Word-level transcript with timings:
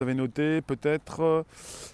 Vous 0.00 0.06
avez 0.06 0.14
noté, 0.14 0.60
peut-être, 0.60 1.44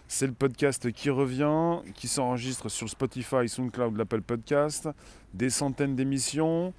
c'est 0.08 0.26
le 0.26 0.34
podcast 0.34 0.92
qui 0.92 1.08
revient, 1.08 1.78
qui 1.94 2.06
s'enregistre 2.06 2.68
sur 2.68 2.86
Spotify, 2.86 3.48
SoundCloud, 3.48 3.96
l'Apple 3.96 4.20
Podcast, 4.20 4.90
des 5.32 5.48
centaines 5.48 5.96
d'émissions, 5.96 6.74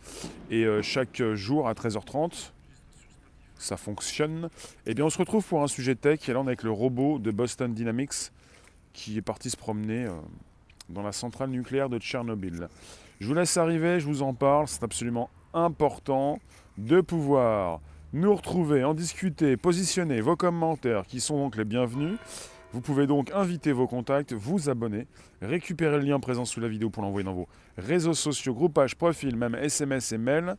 et 0.52 0.66
euh, 0.66 0.84
chaque 0.84 1.24
jour 1.34 1.68
à 1.68 1.74
13h30, 1.74 2.52
ça 3.58 3.76
fonctionne. 3.76 4.52
Et 4.86 4.94
bien 4.94 5.06
on 5.06 5.10
se 5.10 5.18
retrouve 5.18 5.44
pour 5.44 5.64
un 5.64 5.68
sujet 5.68 5.96
tech, 5.96 6.30
et 6.30 6.34
là 6.34 6.42
on 6.42 6.44
est 6.44 6.50
avec 6.50 6.62
le 6.62 6.70
robot 6.70 7.18
de 7.18 7.32
Boston 7.32 7.74
Dynamics, 7.74 8.32
qui 8.94 9.18
est 9.18 9.24
parti 9.24 9.50
se 9.50 9.58
promener 9.58 10.06
euh, 10.06 10.12
dans 10.90 11.02
la 11.02 11.12
centrale 11.12 11.50
nucléaire 11.50 11.90
de 11.90 11.98
Tchernobyl. 11.98 12.68
Je 13.20 13.26
vous 13.26 13.34
laisse 13.34 13.58
arriver, 13.58 14.00
je 14.00 14.06
vous 14.06 14.22
en 14.22 14.36
parle, 14.36 14.68
c'est 14.68 14.84
absolument 14.84 15.32
important 15.56 16.38
de 16.78 17.02
pouvoir 17.02 17.82
nous 18.16 18.34
retrouver, 18.34 18.86
en 18.86 18.94
discuter, 18.94 19.58
positionner 19.58 20.22
vos 20.22 20.38
commentaires 20.38 21.06
qui 21.06 21.20
sont 21.20 21.38
donc 21.38 21.58
les 21.58 21.66
bienvenus. 21.66 22.18
Vous 22.72 22.80
pouvez 22.80 23.08
donc 23.08 23.30
inviter 23.34 23.74
vos 23.74 23.88
contacts, 23.88 24.32
vous 24.32 24.70
abonner, 24.70 25.08
récupérer 25.42 25.98
le 25.98 26.06
lien 26.06 26.20
présent 26.22 26.46
sous 26.46 26.62
la 26.62 26.70
vidéo 26.70 26.90
pour 26.90 27.04
l'envoyer 27.04 27.26
dans 27.26 27.34
vos 27.34 27.50
réseaux 27.78 28.14
sociaux, 28.14 28.54
groupages, 28.54 28.96
profils, 28.96 29.36
même 29.36 29.56
SMS 29.56 30.14
et 30.14 30.18
mails. 30.18 30.56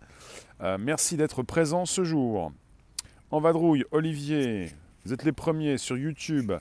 Euh, 0.61 0.77
merci 0.78 1.16
d'être 1.16 1.42
présent 1.42 1.87
ce 1.87 2.05
jour. 2.05 2.52
En 3.30 3.41
vadrouille, 3.41 3.84
Olivier, 3.91 4.70
vous 5.06 5.14
êtes 5.14 5.25
les 5.25 5.33
premiers 5.33 5.78
sur 5.78 5.97
YouTube. 5.97 6.52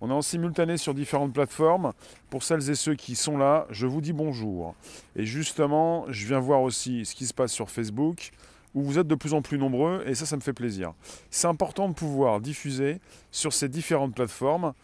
On 0.00 0.08
est 0.08 0.14
en 0.14 0.22
simultané 0.22 0.78
sur 0.78 0.94
différentes 0.94 1.34
plateformes. 1.34 1.92
Pour 2.30 2.42
celles 2.42 2.70
et 2.70 2.74
ceux 2.74 2.94
qui 2.94 3.16
sont 3.16 3.36
là, 3.36 3.66
je 3.68 3.86
vous 3.86 4.00
dis 4.00 4.14
bonjour. 4.14 4.74
Et 5.14 5.26
justement, 5.26 6.06
je 6.08 6.26
viens 6.26 6.40
voir 6.40 6.62
aussi 6.62 7.04
ce 7.04 7.14
qui 7.14 7.26
se 7.26 7.34
passe 7.34 7.52
sur 7.52 7.68
Facebook 7.70 8.30
où 8.74 8.82
vous 8.82 8.98
êtes 8.98 9.06
de 9.06 9.14
plus 9.14 9.34
en 9.34 9.42
plus 9.42 9.58
nombreux 9.58 10.02
et 10.06 10.14
ça, 10.14 10.26
ça 10.26 10.36
me 10.36 10.40
fait 10.40 10.52
plaisir. 10.52 10.92
C'est 11.30 11.46
important 11.46 11.88
de 11.88 11.94
pouvoir 11.94 12.40
diffuser 12.40 13.00
sur 13.30 13.52
ces 13.52 13.68
différentes 13.68 14.14
plateformes. 14.14 14.74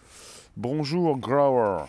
Bonjour 0.57 1.19
Grower. 1.19 1.85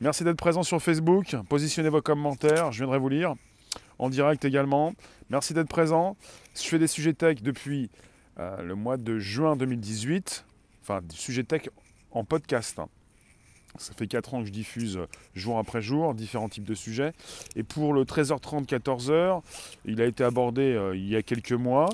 Merci 0.00 0.24
d'être 0.24 0.36
présent 0.36 0.62
sur 0.62 0.82
Facebook. 0.82 1.36
Positionnez 1.48 1.88
vos 1.88 2.02
commentaires, 2.02 2.72
je 2.72 2.78
viendrai 2.78 2.98
vous 2.98 3.08
lire 3.08 3.34
en 3.98 4.10
direct 4.10 4.44
également. 4.44 4.94
Merci 5.30 5.54
d'être 5.54 5.68
présent. 5.68 6.16
Je 6.54 6.62
fais 6.62 6.78
des 6.78 6.86
sujets 6.86 7.14
tech 7.14 7.42
depuis 7.42 7.90
euh, 8.38 8.62
le 8.62 8.74
mois 8.74 8.96
de 8.96 9.18
juin 9.18 9.56
2018. 9.56 10.44
Enfin, 10.82 11.00
des 11.02 11.16
sujets 11.16 11.44
tech 11.44 11.68
en 12.10 12.24
podcast. 12.24 12.80
Ça 13.78 13.92
fait 13.92 14.06
4 14.06 14.34
ans 14.34 14.40
que 14.40 14.46
je 14.46 14.52
diffuse 14.52 15.00
jour 15.34 15.58
après 15.58 15.82
jour 15.82 16.14
différents 16.14 16.48
types 16.48 16.64
de 16.64 16.74
sujets. 16.74 17.12
Et 17.56 17.64
pour 17.64 17.92
le 17.92 18.04
13h30, 18.04 18.66
14h, 18.66 19.42
il 19.84 20.00
a 20.00 20.06
été 20.06 20.22
abordé 20.22 20.62
euh, 20.62 20.96
il 20.96 21.08
y 21.08 21.16
a 21.16 21.22
quelques 21.22 21.52
mois. 21.52 21.88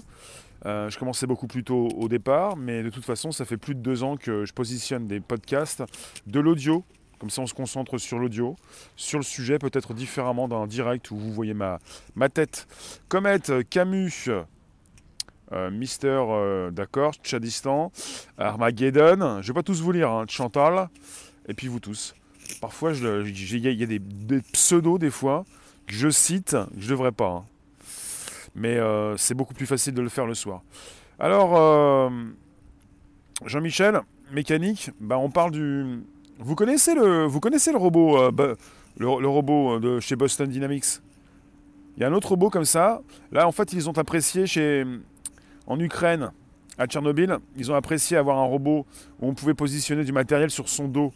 Euh, 0.67 0.91
je 0.91 0.98
commençais 0.98 1.27
beaucoup 1.27 1.47
plus 1.47 1.64
tôt 1.64 1.89
au 1.97 2.08
départ, 2.08 2.56
mais 2.56 2.83
de 2.83 2.91
toute 2.91 3.05
façon, 3.05 3.33
ça 3.33 3.47
fait 3.47 3.56
plus 3.56 3.75
de 3.75 3.81
deux 3.81 4.03
ans 4.03 4.19
que 4.19 4.45
je 4.45 4.53
positionne 4.53 5.06
des 5.06 5.20
podcasts, 5.20 5.83
de 6.27 6.39
l'audio. 6.39 6.84
Comme 7.19 7.31
ça, 7.31 7.41
on 7.42 7.47
se 7.47 7.55
concentre 7.55 7.97
sur 7.98 8.19
l'audio, 8.19 8.56
sur 8.97 9.19
le 9.19 9.25
sujet, 9.25 9.58
peut-être 9.58 9.95
différemment 9.95 10.48
d'un 10.48 10.67
direct 10.67 11.11
où 11.11 11.17
vous 11.17 11.33
voyez 11.33 11.55
ma, 11.55 11.78
ma 12.14 12.28
tête. 12.28 12.67
Comet, 13.08 13.41
Camus, 13.69 14.31
euh, 15.53 15.70
Mister, 15.70 16.23
d'accord, 16.73 17.14
Tchadistan, 17.14 17.91
Armageddon, 18.39 19.19
je 19.19 19.25
ne 19.39 19.42
vais 19.42 19.53
pas 19.53 19.62
tous 19.62 19.83
vous 19.83 19.92
lire, 19.92 20.11
hein, 20.11 20.25
Chantal, 20.28 20.89
et 21.48 21.55
puis 21.55 21.69
vous 21.69 21.80
tous. 21.80 22.14
Parfois, 22.60 22.92
il 22.92 23.58
y 23.58 23.83
a 23.83 23.86
des, 23.86 24.41
pseudos 24.52 24.98
des 24.98 25.10
fois 25.10 25.44
que 25.86 25.94
je 25.94 26.08
cite, 26.08 26.52
que 26.52 26.80
je 26.80 26.88
devrais 26.88 27.12
pas. 27.12 27.28
Hein. 27.28 27.44
Mais 28.55 28.77
euh, 28.77 29.16
c'est 29.16 29.34
beaucoup 29.34 29.55
plus 29.55 29.66
facile 29.66 29.94
de 29.94 30.02
le 30.02 30.08
faire 30.08 30.27
le 30.27 30.34
soir. 30.34 30.62
Alors, 31.18 31.56
euh, 31.56 32.11
Jean-Michel, 33.46 34.00
mécanique, 34.33 34.91
bah, 35.00 35.18
on 35.18 35.30
parle 35.30 35.52
du. 35.52 36.00
Vous 36.38 36.55
connaissez 36.55 36.94
le, 36.94 37.27
vous 37.27 37.41
connaissez 37.41 37.70
le 37.70 37.78
robot, 37.78 38.18
euh, 38.18 38.56
le, 38.96 39.28
robot 39.28 39.78
de 39.78 40.00
chez 40.00 40.16
Boston 40.16 40.48
Dynamics? 40.48 41.00
Il 41.96 42.00
y 42.00 42.05
a 42.05 42.08
un 42.08 42.12
autre 42.12 42.30
robot 42.30 42.50
comme 42.50 42.64
ça. 42.64 43.02
Là, 43.30 43.46
en 43.46 43.52
fait, 43.52 43.73
ils 43.73 43.89
ont 43.89 43.98
apprécié 43.98 44.46
chez, 44.46 44.84
en 45.67 45.79
Ukraine, 45.79 46.33
à 46.79 46.86
Tchernobyl, 46.86 47.39
ils 47.56 47.70
ont 47.70 47.74
apprécié 47.74 48.17
avoir 48.17 48.39
un 48.39 48.45
robot 48.45 48.86
où 49.20 49.29
on 49.29 49.34
pouvait 49.34 49.55
positionner 49.55 50.02
du 50.02 50.12
matériel 50.12 50.50
sur 50.50 50.68
son 50.68 50.89
dos. 50.89 51.12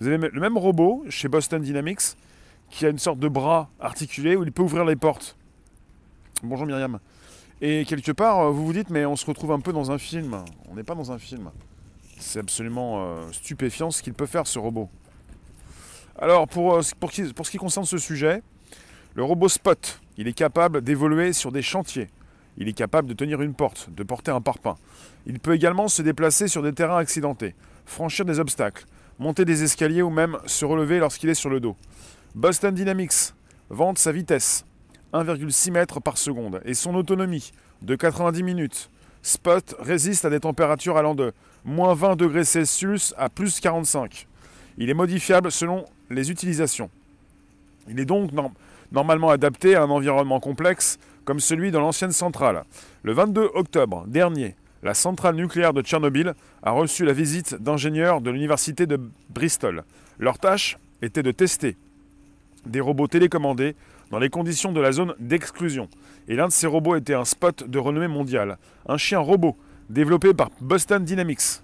Vous 0.00 0.08
avez 0.08 0.16
le 0.16 0.40
même 0.40 0.56
robot 0.56 1.04
chez 1.10 1.28
Boston 1.28 1.60
Dynamics 1.60 2.16
qui 2.70 2.86
a 2.86 2.88
une 2.88 2.98
sorte 2.98 3.18
de 3.18 3.28
bras 3.28 3.68
articulé 3.78 4.34
où 4.34 4.42
il 4.42 4.50
peut 4.50 4.62
ouvrir 4.62 4.86
les 4.86 4.96
portes. 4.96 5.36
Bonjour 6.42 6.64
Myriam. 6.64 7.00
Et 7.60 7.84
quelque 7.84 8.12
part, 8.12 8.38
euh, 8.38 8.50
vous 8.50 8.64
vous 8.64 8.72
dites, 8.72 8.88
mais 8.88 9.04
on 9.04 9.14
se 9.14 9.26
retrouve 9.26 9.52
un 9.52 9.60
peu 9.60 9.74
dans 9.74 9.90
un 9.90 9.98
film. 9.98 10.42
On 10.70 10.76
n'est 10.76 10.84
pas 10.84 10.94
dans 10.94 11.12
un 11.12 11.18
film. 11.18 11.50
C'est 12.18 12.38
absolument 12.38 13.02
euh, 13.02 13.30
stupéfiant 13.32 13.90
ce 13.90 14.02
qu'il 14.02 14.14
peut 14.14 14.24
faire, 14.24 14.46
ce 14.46 14.58
robot. 14.58 14.88
Alors, 16.18 16.48
pour, 16.48 16.76
euh, 16.76 16.80
pour, 16.98 17.10
pour 17.34 17.46
ce 17.46 17.50
qui 17.50 17.58
concerne 17.58 17.84
ce 17.84 17.98
sujet, 17.98 18.42
le 19.14 19.22
robot 19.22 19.50
Spot, 19.50 20.00
il 20.16 20.28
est 20.28 20.32
capable 20.32 20.80
d'évoluer 20.80 21.34
sur 21.34 21.52
des 21.52 21.60
chantiers. 21.60 22.08
Il 22.56 22.68
est 22.68 22.72
capable 22.72 23.06
de 23.06 23.12
tenir 23.12 23.42
une 23.42 23.52
porte, 23.52 23.90
de 23.90 24.02
porter 24.02 24.30
un 24.30 24.40
parpaing. 24.40 24.76
Il 25.26 25.40
peut 25.40 25.54
également 25.54 25.88
se 25.88 26.00
déplacer 26.00 26.48
sur 26.48 26.62
des 26.62 26.72
terrains 26.72 26.96
accidentés, 26.96 27.54
franchir 27.84 28.24
des 28.24 28.40
obstacles, 28.40 28.86
monter 29.20 29.44
des 29.44 29.62
escaliers 29.62 30.02
ou 30.02 30.10
même 30.10 30.38
se 30.46 30.64
relever 30.64 30.98
lorsqu'il 30.98 31.28
est 31.28 31.34
sur 31.34 31.50
le 31.50 31.60
dos. 31.60 31.76
Boston 32.34 32.74
Dynamics 32.74 33.34
vante 33.68 33.98
sa 33.98 34.12
vitesse, 34.12 34.64
1,6 35.12 35.70
mètres 35.70 36.00
par 36.00 36.16
seconde, 36.16 36.60
et 36.64 36.74
son 36.74 36.94
autonomie, 36.94 37.52
de 37.82 37.94
90 37.94 38.42
minutes. 38.42 38.90
Spot 39.22 39.76
résiste 39.78 40.24
à 40.24 40.30
des 40.30 40.40
températures 40.40 40.96
allant 40.96 41.14
de 41.14 41.32
moins 41.64 41.92
20 41.92 42.16
degrés 42.16 42.44
Celsius 42.44 43.14
à 43.18 43.28
plus 43.28 43.60
45. 43.60 44.26
Il 44.78 44.88
est 44.88 44.94
modifiable 44.94 45.52
selon 45.52 45.84
les 46.08 46.30
utilisations. 46.30 46.88
Il 47.88 48.00
est 48.00 48.06
donc 48.06 48.30
normalement 48.90 49.28
adapté 49.28 49.74
à 49.74 49.82
un 49.82 49.90
environnement 49.90 50.40
complexe 50.40 50.98
comme 51.26 51.40
celui 51.40 51.70
de 51.70 51.76
l'ancienne 51.78 52.12
centrale. 52.12 52.64
Le 53.02 53.12
22 53.12 53.50
octobre 53.54 54.04
dernier, 54.06 54.56
la 54.82 54.94
centrale 54.94 55.36
nucléaire 55.36 55.72
de 55.72 55.82
Tchernobyl 55.82 56.34
a 56.62 56.70
reçu 56.70 57.04
la 57.04 57.12
visite 57.12 57.54
d'ingénieurs 57.54 58.20
de 58.20 58.30
l'université 58.30 58.86
de 58.86 59.00
Bristol. 59.28 59.84
Leur 60.18 60.38
tâche 60.38 60.78
était 61.02 61.22
de 61.22 61.32
tester 61.32 61.76
des 62.66 62.80
robots 62.80 63.08
télécommandés 63.08 63.74
dans 64.10 64.18
les 64.18 64.28
conditions 64.28 64.72
de 64.72 64.80
la 64.80 64.92
zone 64.92 65.14
d'exclusion. 65.18 65.88
Et 66.28 66.36
l'un 66.36 66.48
de 66.48 66.52
ces 66.52 66.66
robots 66.66 66.96
était 66.96 67.14
un 67.14 67.24
spot 67.24 67.68
de 67.68 67.78
renommée 67.78 68.08
mondiale, 68.08 68.58
un 68.88 68.96
chien 68.96 69.18
robot 69.18 69.56
développé 69.88 70.34
par 70.34 70.50
Boston 70.60 71.04
Dynamics. 71.04 71.62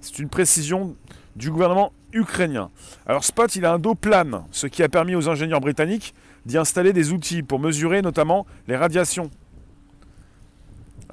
C'est 0.00 0.18
une 0.18 0.28
précision 0.28 0.96
du 1.36 1.50
gouvernement 1.50 1.92
ukrainien. 2.12 2.70
Alors 3.06 3.24
Spot, 3.24 3.54
il 3.56 3.64
a 3.64 3.72
un 3.72 3.78
dos 3.78 3.94
plane, 3.94 4.44
ce 4.52 4.66
qui 4.66 4.82
a 4.82 4.88
permis 4.88 5.14
aux 5.14 5.28
ingénieurs 5.28 5.60
britanniques 5.60 6.14
d'y 6.46 6.58
installer 6.58 6.92
des 6.92 7.12
outils 7.12 7.42
pour 7.42 7.58
mesurer 7.58 8.02
notamment 8.02 8.46
les 8.68 8.76
radiations 8.76 9.30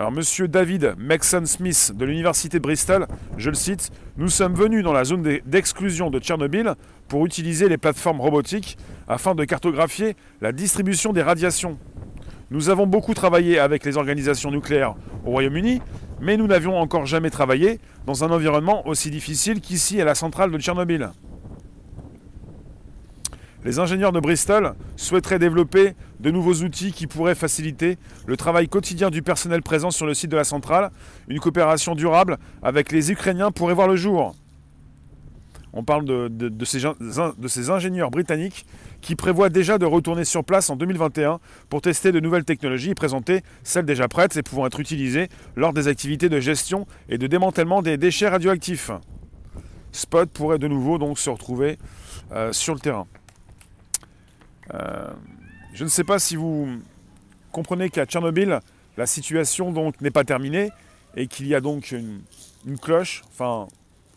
alors, 0.01 0.12
monsieur 0.12 0.47
David 0.47 0.95
Maxon 0.97 1.45
Smith 1.45 1.91
de 1.95 2.06
l'Université 2.06 2.59
Bristol, 2.59 3.06
je 3.38 3.51
le 3.51 3.56
cite 3.56 3.91
Nous 4.17 4.29
sommes 4.29 4.56
venus 4.56 4.84
dans 4.84 4.94
la 4.94 5.03
zone 5.03 5.22
d'exclusion 5.45 6.09
de 6.09 6.17
Tchernobyl 6.17 6.73
pour 7.07 7.23
utiliser 7.23 7.69
les 7.69 7.78
plateformes 7.78 8.19
robotiques 8.19 8.79
afin 9.07 9.35
de 9.35 9.44
cartographier 9.44 10.16
la 10.41 10.53
distribution 10.53 11.13
des 11.13 11.22
radiations. 11.22 11.78
Nous 12.50 12.69
avons 12.69 12.88
beaucoup 12.88 13.13
travaillé 13.13 13.59
avec 13.59 13.85
les 13.85 13.95
organisations 13.95 14.50
nucléaires 14.50 14.95
au 15.23 15.29
Royaume-Uni, 15.29 15.84
mais 16.19 16.35
nous 16.35 16.47
n'avions 16.47 16.79
encore 16.79 17.06
jamais 17.06 17.29
travaillé 17.29 17.79
dans 18.07 18.23
un 18.23 18.31
environnement 18.31 18.88
aussi 18.88 19.12
difficile 19.12 19.62
qu'ici 19.62 20.01
à 20.01 20.06
la 20.06 20.16
centrale 20.16 20.50
de 20.50 20.57
Tchernobyl. 20.57 21.12
Les 23.63 23.78
ingénieurs 23.78 24.12
de 24.12 24.19
Bristol 24.19 24.73
souhaiteraient 24.95 25.38
développer 25.38 25.94
de 26.22 26.32
nouveaux 26.32 26.56
outils 26.64 26.92
qui 26.92 27.08
pourraient 27.08 27.36
faciliter 27.36 27.98
le 28.26 28.38
travail 28.38 28.68
quotidien 28.68 29.09
du 29.09 29.22
personnel 29.22 29.62
présent 29.62 29.92
sur 29.92 30.06
le 30.06 30.14
site 30.14 30.32
de 30.32 30.38
la 30.38 30.44
centrale. 30.44 30.92
Une 31.28 31.40
coopération 31.40 31.96
durable 31.96 32.38
avec 32.62 32.92
les 32.92 33.12
Ukrainiens 33.12 33.52
pourrait 33.52 33.74
voir 33.74 33.88
le 33.88 33.96
jour. 33.96 34.36
On 35.74 35.84
parle 35.84 36.04
de, 36.06 36.66
ces, 36.66 37.69
ingénieurs 37.69 38.12
britanniques 38.12 38.66
qui 39.00 39.16
prévoient 39.16 39.50
déjà 39.50 39.78
de 39.78 39.86
retourner 39.86 40.25
sur 40.25 40.44
place 40.44 40.69
en 40.69 40.75
2021 40.75 41.40
pour 41.69 41.81
tester 41.81 42.12
de 42.12 42.19
nouvelles 42.19 42.44
technologies 42.44 42.90
et 42.90 42.95
présenter 42.95 43.42
celles 43.63 43.86
déjà 43.86 44.07
prêtes 44.10 44.36
et 44.36 44.44
pouvant 44.44 44.68
être 44.68 44.80
utilisées 44.80 45.30
lors 45.56 45.72
des 45.72 45.88
activités 45.88 46.28
de 46.28 46.40
gestion 46.40 46.88
et 47.07 47.18
de 47.18 47.25
démantèlement 47.25 47.81
des 47.81 47.98
déchets 47.98 48.28
radioactifs. 48.28 48.92
Spot 49.94 50.30
pourrait 50.30 50.60
de 50.60 50.68
nouveau 50.68 50.98
donc 50.98 51.18
se 51.18 51.30
retrouver 51.30 51.78
euh, 52.34 52.51
sur 52.51 52.74
le 52.74 52.80
terrain. 52.80 53.07
Euh, 54.74 55.10
je 55.73 55.83
ne 55.83 55.89
sais 55.89 56.03
pas 56.03 56.19
si 56.19 56.35
vous 56.35 56.68
comprenez 57.51 57.89
qu'à 57.89 58.06
Tchernobyl, 58.06 58.59
la 58.97 59.06
situation 59.06 59.71
donc 59.71 60.01
n'est 60.01 60.12
pas 60.12 60.23
terminée 60.23 60.69
et 61.15 61.27
qu'il 61.27 61.47
y 61.47 61.56
a 61.56 61.62
donc 61.62 61.91
une, 61.91 62.21
cloche. 62.81 63.23
Enfin, 63.31 63.68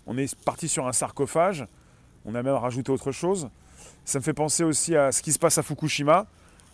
on 0.06 0.18
est 0.18 0.34
parti 0.44 0.68
sur 0.68 0.86
un 0.86 0.92
sarcophage. 0.92 1.66
On 2.24 2.34
a 2.34 2.42
même 2.42 2.54
rajouté 2.54 2.90
autre 2.90 3.12
chose. 3.12 3.48
Ça 4.04 4.18
me 4.18 4.24
fait 4.24 4.32
penser 4.32 4.64
aussi 4.64 4.96
à 4.96 5.12
ce 5.12 5.22
qui 5.22 5.32
se 5.32 5.38
passe 5.38 5.58
à 5.58 5.62
Fukushima, 5.62 6.26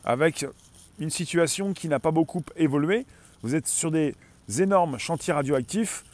avec 0.05 0.47
une 0.99 1.11
situation 1.11 1.73
qui 1.73 1.89
n'a 1.89 1.99
pas 1.99 2.11
beaucoup 2.11 2.43
évolué. 2.57 3.07
Vous 3.43 3.55
êtes 3.55 3.69
sur 3.69 3.91
des 3.91 4.15
énormes 4.59 4.99
chantiers 4.99 5.33
radioactifs 5.33 6.05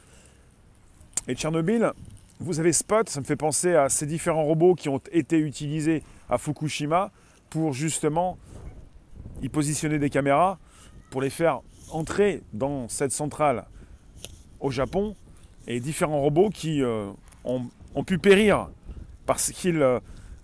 Et 1.29 1.35
Tchernobyl, 1.35 1.93
vous 2.41 2.61
avez 2.61 2.73
Spot, 2.73 3.09
ça 3.09 3.21
me 3.21 3.25
fait 3.25 3.37
penser 3.37 3.75
à 3.75 3.89
ces 3.89 4.07
différents 4.07 4.45
robots 4.45 4.75
qui 4.75 4.89
ont 4.89 5.01
été 5.13 5.39
utilisés 5.39 6.03
à 6.29 6.37
Fukushima 6.37 7.11
pour 7.51 7.73
justement 7.73 8.39
y 9.43 9.49
positionner 9.49 9.99
des 9.99 10.11
caméras, 10.11 10.59
pour 11.11 11.21
les 11.21 11.31
faire 11.31 11.61
entrer 11.91 12.43
dans 12.53 12.89
cette 12.89 13.13
centrale 13.13 13.67
au 14.61 14.71
Japon, 14.71 15.15
et 15.67 15.81
différents 15.81 16.21
robots 16.21 16.51
qui 16.51 16.83
euh, 16.83 17.11
ont, 17.45 17.69
pu 18.05 18.19
périr 18.19 18.69
parce 19.25 19.51
qu'ils 19.51 19.83
euh, 19.83 19.99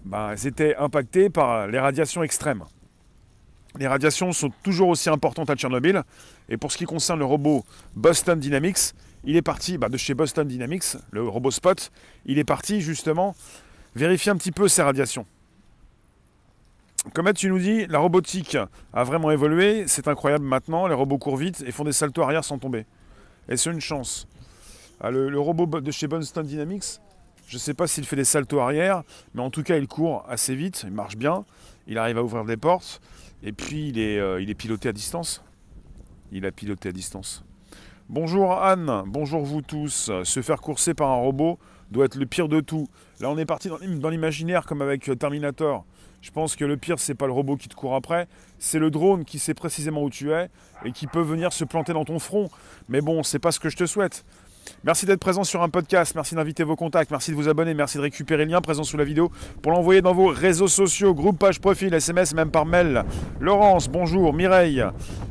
bah, 0.04 0.34
étaient 0.44 0.74
impactés 0.76 1.30
par 1.30 1.68
les 1.68 1.78
radiations 1.78 2.22
extrêmes. 2.22 2.64
Les 3.78 3.86
radiations 3.86 4.32
sont 4.32 4.50
toujours 4.62 4.88
aussi 4.88 5.08
importantes 5.08 5.48
à 5.48 5.54
Tchernobyl. 5.54 6.02
Et 6.48 6.56
pour 6.56 6.72
ce 6.72 6.76
qui 6.76 6.84
concerne 6.84 7.20
le 7.20 7.24
robot 7.24 7.64
Boston 7.94 8.38
Dynamics, 8.38 8.92
il 9.24 9.36
est 9.36 9.42
parti 9.42 9.78
bah, 9.78 9.88
de 9.88 9.96
chez 9.96 10.14
Boston 10.14 10.46
Dynamics, 10.46 10.96
le 11.10 11.26
robot 11.26 11.50
Spot, 11.50 11.90
il 12.26 12.38
est 12.38 12.44
parti 12.44 12.80
justement 12.80 13.34
vérifier 13.94 14.32
un 14.32 14.36
petit 14.36 14.52
peu 14.52 14.68
ces 14.68 14.82
radiations. 14.82 15.26
Comme 17.14 17.32
tu 17.32 17.48
nous 17.48 17.58
dis, 17.58 17.86
la 17.86 17.98
robotique 17.98 18.56
a 18.92 19.02
vraiment 19.02 19.32
évolué, 19.32 19.88
c'est 19.88 20.06
incroyable 20.06 20.44
maintenant, 20.44 20.86
les 20.86 20.94
robots 20.94 21.18
courent 21.18 21.36
vite 21.36 21.62
et 21.66 21.72
font 21.72 21.82
des 21.82 21.92
saltos 21.92 22.22
arrière 22.22 22.44
sans 22.44 22.58
tomber. 22.58 22.86
Et 23.48 23.56
c'est 23.56 23.70
une 23.70 23.80
chance. 23.80 24.28
Ah, 25.00 25.10
le, 25.10 25.36
robot 25.38 25.66
de 25.80 25.90
chez 25.90 26.06
Boston 26.06 26.46
Dynamics, 26.46 27.00
je 27.48 27.56
ne 27.56 27.58
sais 27.58 27.74
pas 27.74 27.88
s'il 27.88 28.06
fait 28.06 28.14
des 28.14 28.24
saltos 28.24 28.60
arrière, 28.60 29.02
mais 29.34 29.42
en 29.42 29.50
tout 29.50 29.64
cas 29.64 29.78
il 29.78 29.88
court 29.88 30.24
assez 30.28 30.54
vite, 30.54 30.84
il 30.86 30.92
marche 30.92 31.16
bien, 31.16 31.44
il 31.88 31.98
arrive 31.98 32.18
à 32.18 32.22
ouvrir 32.22 32.44
des 32.44 32.56
portes. 32.56 33.00
Et 33.42 33.50
puis 33.50 33.92
euh, 33.96 34.40
il 34.40 34.48
est 34.48 34.54
piloté 34.54 34.88
à 34.88 34.92
distance. 34.92 35.42
Il 36.30 36.46
a 36.46 36.52
piloté 36.52 36.90
à 36.90 36.92
distance. 36.92 37.44
Bonjour 38.08 38.52
Anne, 38.52 39.02
bonjour 39.06 39.42
vous 39.42 39.60
tous. 39.60 40.12
Se 40.22 40.40
faire 40.40 40.60
courser 40.60 40.94
par 40.94 41.10
un 41.10 41.16
robot 41.16 41.58
doit 41.90 42.04
être 42.04 42.14
le 42.14 42.26
pire 42.26 42.46
de 42.46 42.60
tout. 42.60 42.86
Là 43.18 43.28
on 43.28 43.36
est 43.38 43.44
parti 43.44 43.68
dans 43.68 44.08
l'imaginaire 44.08 44.66
comme 44.66 44.82
avec 44.82 45.10
Terminator. 45.18 45.84
Je 46.22 46.30
pense 46.30 46.54
que 46.54 46.64
le 46.64 46.76
pire 46.76 47.00
c'est 47.00 47.16
pas 47.16 47.26
le 47.26 47.32
robot 47.32 47.56
qui 47.56 47.68
te 47.68 47.74
court 47.74 47.96
après, 47.96 48.28
c'est 48.60 48.78
le 48.78 48.90
drone 48.90 49.24
qui 49.24 49.40
sait 49.40 49.54
précisément 49.54 50.04
où 50.04 50.08
tu 50.08 50.32
es 50.32 50.48
et 50.84 50.92
qui 50.92 51.08
peut 51.08 51.20
venir 51.20 51.52
se 51.52 51.64
planter 51.64 51.92
dans 51.92 52.04
ton 52.04 52.20
front. 52.20 52.48
Mais 52.88 53.00
bon, 53.00 53.24
c'est 53.24 53.40
pas 53.40 53.50
ce 53.50 53.58
que 53.58 53.68
je 53.68 53.76
te 53.76 53.86
souhaite. 53.86 54.24
Merci 54.84 55.04
d'être 55.04 55.18
présent 55.18 55.42
sur 55.42 55.62
un 55.62 55.68
podcast, 55.68 56.14
merci 56.14 56.36
d'inviter 56.36 56.62
vos 56.62 56.76
contacts, 56.76 57.10
merci 57.10 57.32
de 57.32 57.36
vous 57.36 57.48
abonner, 57.48 57.74
merci 57.74 57.96
de 57.96 58.02
récupérer 58.02 58.44
le 58.44 58.52
lien 58.52 58.60
présent 58.60 58.84
sous 58.84 58.96
la 58.96 59.02
vidéo 59.02 59.32
pour 59.62 59.72
l'envoyer 59.72 60.00
dans 60.00 60.14
vos 60.14 60.28
réseaux 60.28 60.68
sociaux, 60.68 61.12
groupe, 61.12 61.40
page, 61.40 61.60
profil, 61.60 61.92
SMS, 61.92 62.34
même 62.34 62.52
par 62.52 62.66
mail. 62.66 63.02
Laurence, 63.40 63.88
bonjour, 63.88 64.32
Mireille, 64.32 64.84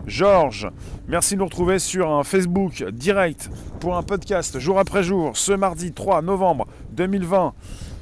Georges, 0.08 0.70
merci 1.08 1.36
de 1.36 1.40
nous 1.40 1.46
retrouver 1.46 1.80
sur 1.80 2.12
un 2.12 2.26
Facebook 2.26 2.84
direct 2.92 3.50
pour 3.80 3.96
un 3.96 4.04
podcast 4.04 4.60
jour 4.60 4.78
après 4.78 5.04
jour, 5.04 5.38
ce 5.38 5.54
mardi 5.54 5.94
3 5.94 6.22
novembre 6.22 6.68
2020. 6.92 7.54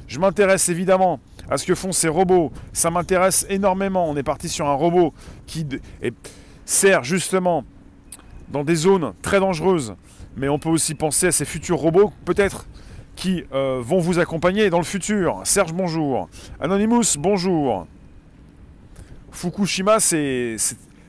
Je 0.08 0.18
m'intéresse 0.18 0.68
évidemment 0.68 1.20
à 1.50 1.58
ce 1.58 1.66
que 1.66 1.74
font 1.74 1.92
ces 1.92 2.08
robots, 2.08 2.52
ça 2.72 2.90
m'intéresse 2.90 3.44
énormément. 3.48 4.08
On 4.08 4.16
est 4.16 4.22
parti 4.22 4.48
sur 4.48 4.68
un 4.68 4.74
robot 4.74 5.12
qui 5.46 5.66
sert 6.64 7.04
justement 7.04 7.64
dans 8.48 8.64
des 8.64 8.76
zones 8.76 9.12
très 9.22 9.40
dangereuses 9.40 9.94
mais 10.36 10.48
on 10.48 10.58
peut 10.58 10.68
aussi 10.68 10.94
penser 10.94 11.26
à 11.26 11.32
ces 11.32 11.44
futurs 11.44 11.78
robots, 11.78 12.12
peut-être, 12.24 12.66
qui 13.16 13.44
euh, 13.52 13.80
vont 13.82 13.98
vous 13.98 14.18
accompagner 14.18 14.70
dans 14.70 14.78
le 14.78 14.84
futur. 14.84 15.40
Serge, 15.44 15.72
bonjour. 15.72 16.28
Anonymous, 16.60 17.18
bonjour. 17.18 17.86
Fukushima, 19.32 20.00
c'est 20.00 20.56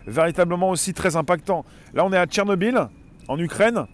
véritablement 0.05 0.69
aussi 0.69 0.93
très 0.93 1.15
impactant. 1.15 1.65
Là, 1.93 2.05
on 2.05 2.11
est 2.11 2.17
à 2.17 2.25
Tchernobyl, 2.25 2.87
en 3.27 3.39
Ukraine, 3.39 3.85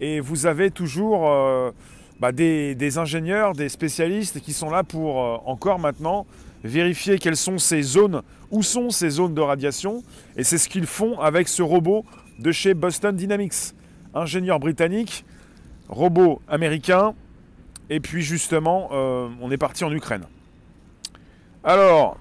et 0.00 0.20
vous 0.20 0.46
avez 0.46 0.70
toujours 0.70 1.30
euh, 1.30 1.70
bah, 2.20 2.32
des, 2.32 2.98
ingénieurs, 2.98 3.52
des 3.52 3.68
spécialistes 3.68 4.40
qui 4.40 4.52
sont 4.52 4.70
là 4.70 4.84
pour 4.84 5.22
euh, 5.22 5.36
encore 5.46 5.78
maintenant 5.78 6.26
vérifier 6.62 7.18
quelles 7.18 7.36
sont 7.36 7.58
ces 7.58 7.82
zones, 7.82 8.22
où 8.50 8.62
sont 8.62 8.90
ces 8.90 9.10
zones 9.10 9.34
de 9.34 9.40
radiation, 9.40 10.02
et 10.36 10.44
c'est 10.44 10.58
ce 10.58 10.68
qu'ils 10.68 10.86
font 10.86 11.20
avec 11.20 11.48
ce 11.48 11.62
robot 11.62 12.04
de 12.38 12.52
chez 12.52 12.74
Boston 12.74 13.14
Dynamics 13.14 13.74
ingénieur 14.14 14.60
britannique, 14.60 15.24
robot 15.88 16.40
américain, 16.48 17.14
et 17.90 18.00
puis 18.00 18.22
justement, 18.22 18.88
euh, 18.92 19.28
on 19.40 19.50
est 19.50 19.58
parti 19.58 19.84
en 19.84 19.92
Ukraine. 19.92 20.24
Alors, 21.62 22.16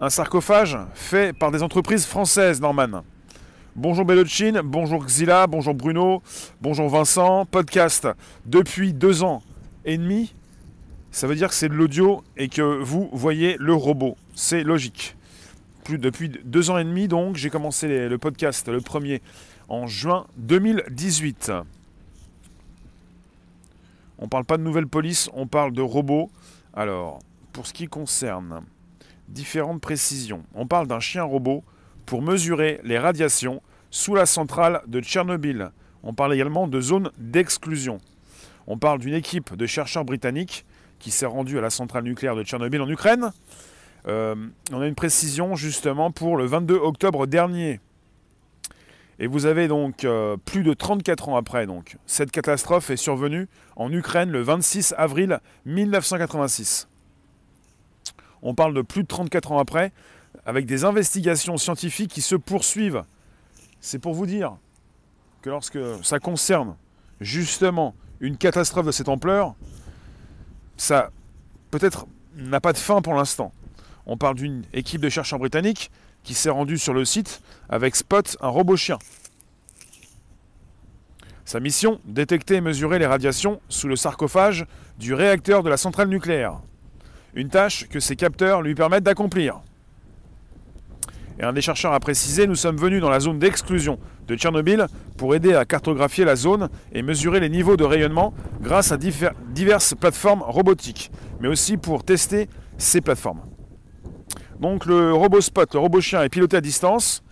un 0.00 0.10
sarcophage 0.10 0.76
fait 0.94 1.36
par 1.36 1.50
des 1.50 1.62
entreprises 1.62 2.06
françaises, 2.06 2.60
Norman. 2.60 3.04
Bonjour 3.76 4.04
Bellochin, 4.04 4.62
bonjour 4.64 5.06
Xila, 5.06 5.46
bonjour 5.46 5.74
Bruno, 5.74 6.24
bonjour 6.60 6.88
Vincent. 6.88 7.46
Podcast 7.46 8.08
depuis 8.44 8.92
deux 8.92 9.22
ans 9.22 9.44
et 9.84 9.96
demi. 9.96 10.34
Ça 11.12 11.28
veut 11.28 11.36
dire 11.36 11.48
que 11.48 11.54
c'est 11.54 11.68
de 11.68 11.74
l'audio 11.74 12.24
et 12.36 12.48
que 12.48 12.82
vous 12.82 13.08
voyez 13.12 13.56
le 13.60 13.72
robot. 13.72 14.16
C'est 14.34 14.64
logique. 14.64 15.16
Depuis 15.88 16.28
deux 16.28 16.70
ans 16.70 16.78
et 16.78 16.84
demi, 16.84 17.06
donc, 17.06 17.36
j'ai 17.36 17.48
commencé 17.48 18.08
le 18.08 18.18
podcast, 18.18 18.68
le 18.68 18.80
premier, 18.80 19.22
en 19.68 19.86
juin 19.86 20.26
2018. 20.36 21.52
On 24.18 24.24
ne 24.24 24.28
parle 24.28 24.44
pas 24.44 24.56
de 24.56 24.64
nouvelle 24.64 24.88
police, 24.88 25.30
on 25.32 25.46
parle 25.46 25.72
de 25.72 25.82
robots. 25.82 26.28
Alors, 26.74 27.20
pour 27.52 27.68
ce 27.68 27.72
qui 27.72 27.86
concerne 27.86 28.62
différentes 29.28 29.80
précisions, 29.80 30.42
on 30.56 30.66
parle 30.66 30.88
d'un 30.88 31.00
chien 31.00 31.22
robot 31.22 31.62
pour 32.10 32.22
mesurer 32.22 32.80
les 32.82 32.98
radiations 32.98 33.62
sous 33.92 34.16
la 34.16 34.26
centrale 34.26 34.82
de 34.88 35.00
Tchernobyl. 35.00 35.70
On 36.02 36.12
parle 36.12 36.34
également 36.34 36.66
de 36.66 36.80
zone 36.80 37.12
d'exclusion. 37.18 37.98
On 38.66 38.78
parle 38.78 38.98
d'une 38.98 39.14
équipe 39.14 39.54
de 39.54 39.64
chercheurs 39.64 40.04
britanniques 40.04 40.66
qui 40.98 41.12
s'est 41.12 41.24
rendue 41.24 41.56
à 41.56 41.60
la 41.60 41.70
centrale 41.70 42.02
nucléaire 42.02 42.34
de 42.34 42.42
Tchernobyl 42.42 42.82
en 42.82 42.88
Ukraine. 42.88 43.30
Euh, 44.08 44.34
on 44.72 44.80
a 44.80 44.88
une 44.88 44.96
précision 44.96 45.54
justement 45.54 46.10
pour 46.10 46.36
le 46.36 46.46
22 46.46 46.74
octobre 46.74 47.28
dernier. 47.28 47.78
Et 49.20 49.28
vous 49.28 49.46
avez 49.46 49.68
donc 49.68 50.02
euh, 50.02 50.36
plus 50.36 50.64
de 50.64 50.74
34 50.74 51.28
ans 51.28 51.36
après, 51.36 51.64
cette 52.06 52.32
catastrophe 52.32 52.90
est 52.90 52.96
survenue 52.96 53.46
en 53.76 53.92
Ukraine 53.92 54.32
le 54.32 54.42
26 54.42 54.96
avril 54.98 55.38
1986. 55.64 56.88
On 58.42 58.56
parle 58.56 58.74
de 58.74 58.82
plus 58.82 59.04
de 59.04 59.08
34 59.08 59.52
ans 59.52 59.60
après, 59.60 59.92
avec 60.46 60.66
des 60.66 60.84
investigations 60.84 61.56
scientifiques 61.56 62.10
qui 62.10 62.22
se 62.22 62.34
poursuivent. 62.34 63.04
C'est 63.80 63.98
pour 63.98 64.14
vous 64.14 64.26
dire 64.26 64.56
que 65.42 65.50
lorsque 65.50 65.78
ça 66.02 66.18
concerne 66.18 66.76
justement 67.20 67.94
une 68.20 68.36
catastrophe 68.36 68.86
de 68.86 68.92
cette 68.92 69.08
ampleur, 69.08 69.54
ça 70.76 71.10
peut-être 71.70 72.06
n'a 72.36 72.60
pas 72.60 72.72
de 72.72 72.78
fin 72.78 73.02
pour 73.02 73.14
l'instant. 73.14 73.52
On 74.06 74.16
parle 74.16 74.36
d'une 74.36 74.64
équipe 74.72 75.00
de 75.00 75.08
chercheurs 75.08 75.38
britanniques 75.38 75.90
qui 76.22 76.34
s'est 76.34 76.50
rendu 76.50 76.78
sur 76.78 76.92
le 76.92 77.04
site 77.04 77.42
avec 77.68 77.96
Spot, 77.96 78.36
un 78.40 78.48
robot 78.48 78.76
chien. 78.76 78.98
Sa 81.44 81.60
mission, 81.60 82.00
détecter 82.04 82.56
et 82.56 82.60
mesurer 82.60 82.98
les 82.98 83.06
radiations 83.06 83.60
sous 83.68 83.88
le 83.88 83.96
sarcophage 83.96 84.66
du 84.98 85.14
réacteur 85.14 85.62
de 85.62 85.70
la 85.70 85.76
centrale 85.76 86.08
nucléaire. 86.08 86.60
Une 87.34 87.48
tâche 87.48 87.88
que 87.88 88.00
ces 88.00 88.16
capteurs 88.16 88.62
lui 88.62 88.74
permettent 88.74 89.04
d'accomplir. 89.04 89.60
Et 91.40 91.42
un 91.42 91.54
des 91.54 91.62
chercheurs 91.62 91.94
a 91.94 92.00
précisé, 92.00 92.46
nous 92.46 92.54
sommes 92.54 92.76
venus 92.76 93.00
dans 93.00 93.08
la 93.08 93.18
zone 93.18 93.38
d'exclusion 93.38 93.98
de 94.28 94.36
Tchernobyl 94.36 94.86
pour 95.16 95.34
aider 95.34 95.54
à 95.54 95.64
cartographier 95.64 96.26
la 96.26 96.36
zone 96.36 96.68
et 96.92 97.00
mesurer 97.00 97.40
les 97.40 97.48
niveaux 97.48 97.78
de 97.78 97.84
rayonnement 97.84 98.34
grâce 98.60 98.92
à 98.92 98.98
diverses 98.98 99.94
plateformes 99.94 100.42
robotiques, 100.42 101.10
mais 101.40 101.48
aussi 101.48 101.78
pour 101.78 102.04
tester 102.04 102.46
ces 102.76 103.00
plateformes. 103.00 103.40
Donc 104.60 104.84
le 104.84 105.14
robot 105.14 105.40
Spot, 105.40 105.72
le 105.72 105.80
robot 105.80 106.02
chien 106.02 106.22
est 106.22 106.28
piloté 106.28 106.58
à 106.58 106.60
distance. 106.60 107.22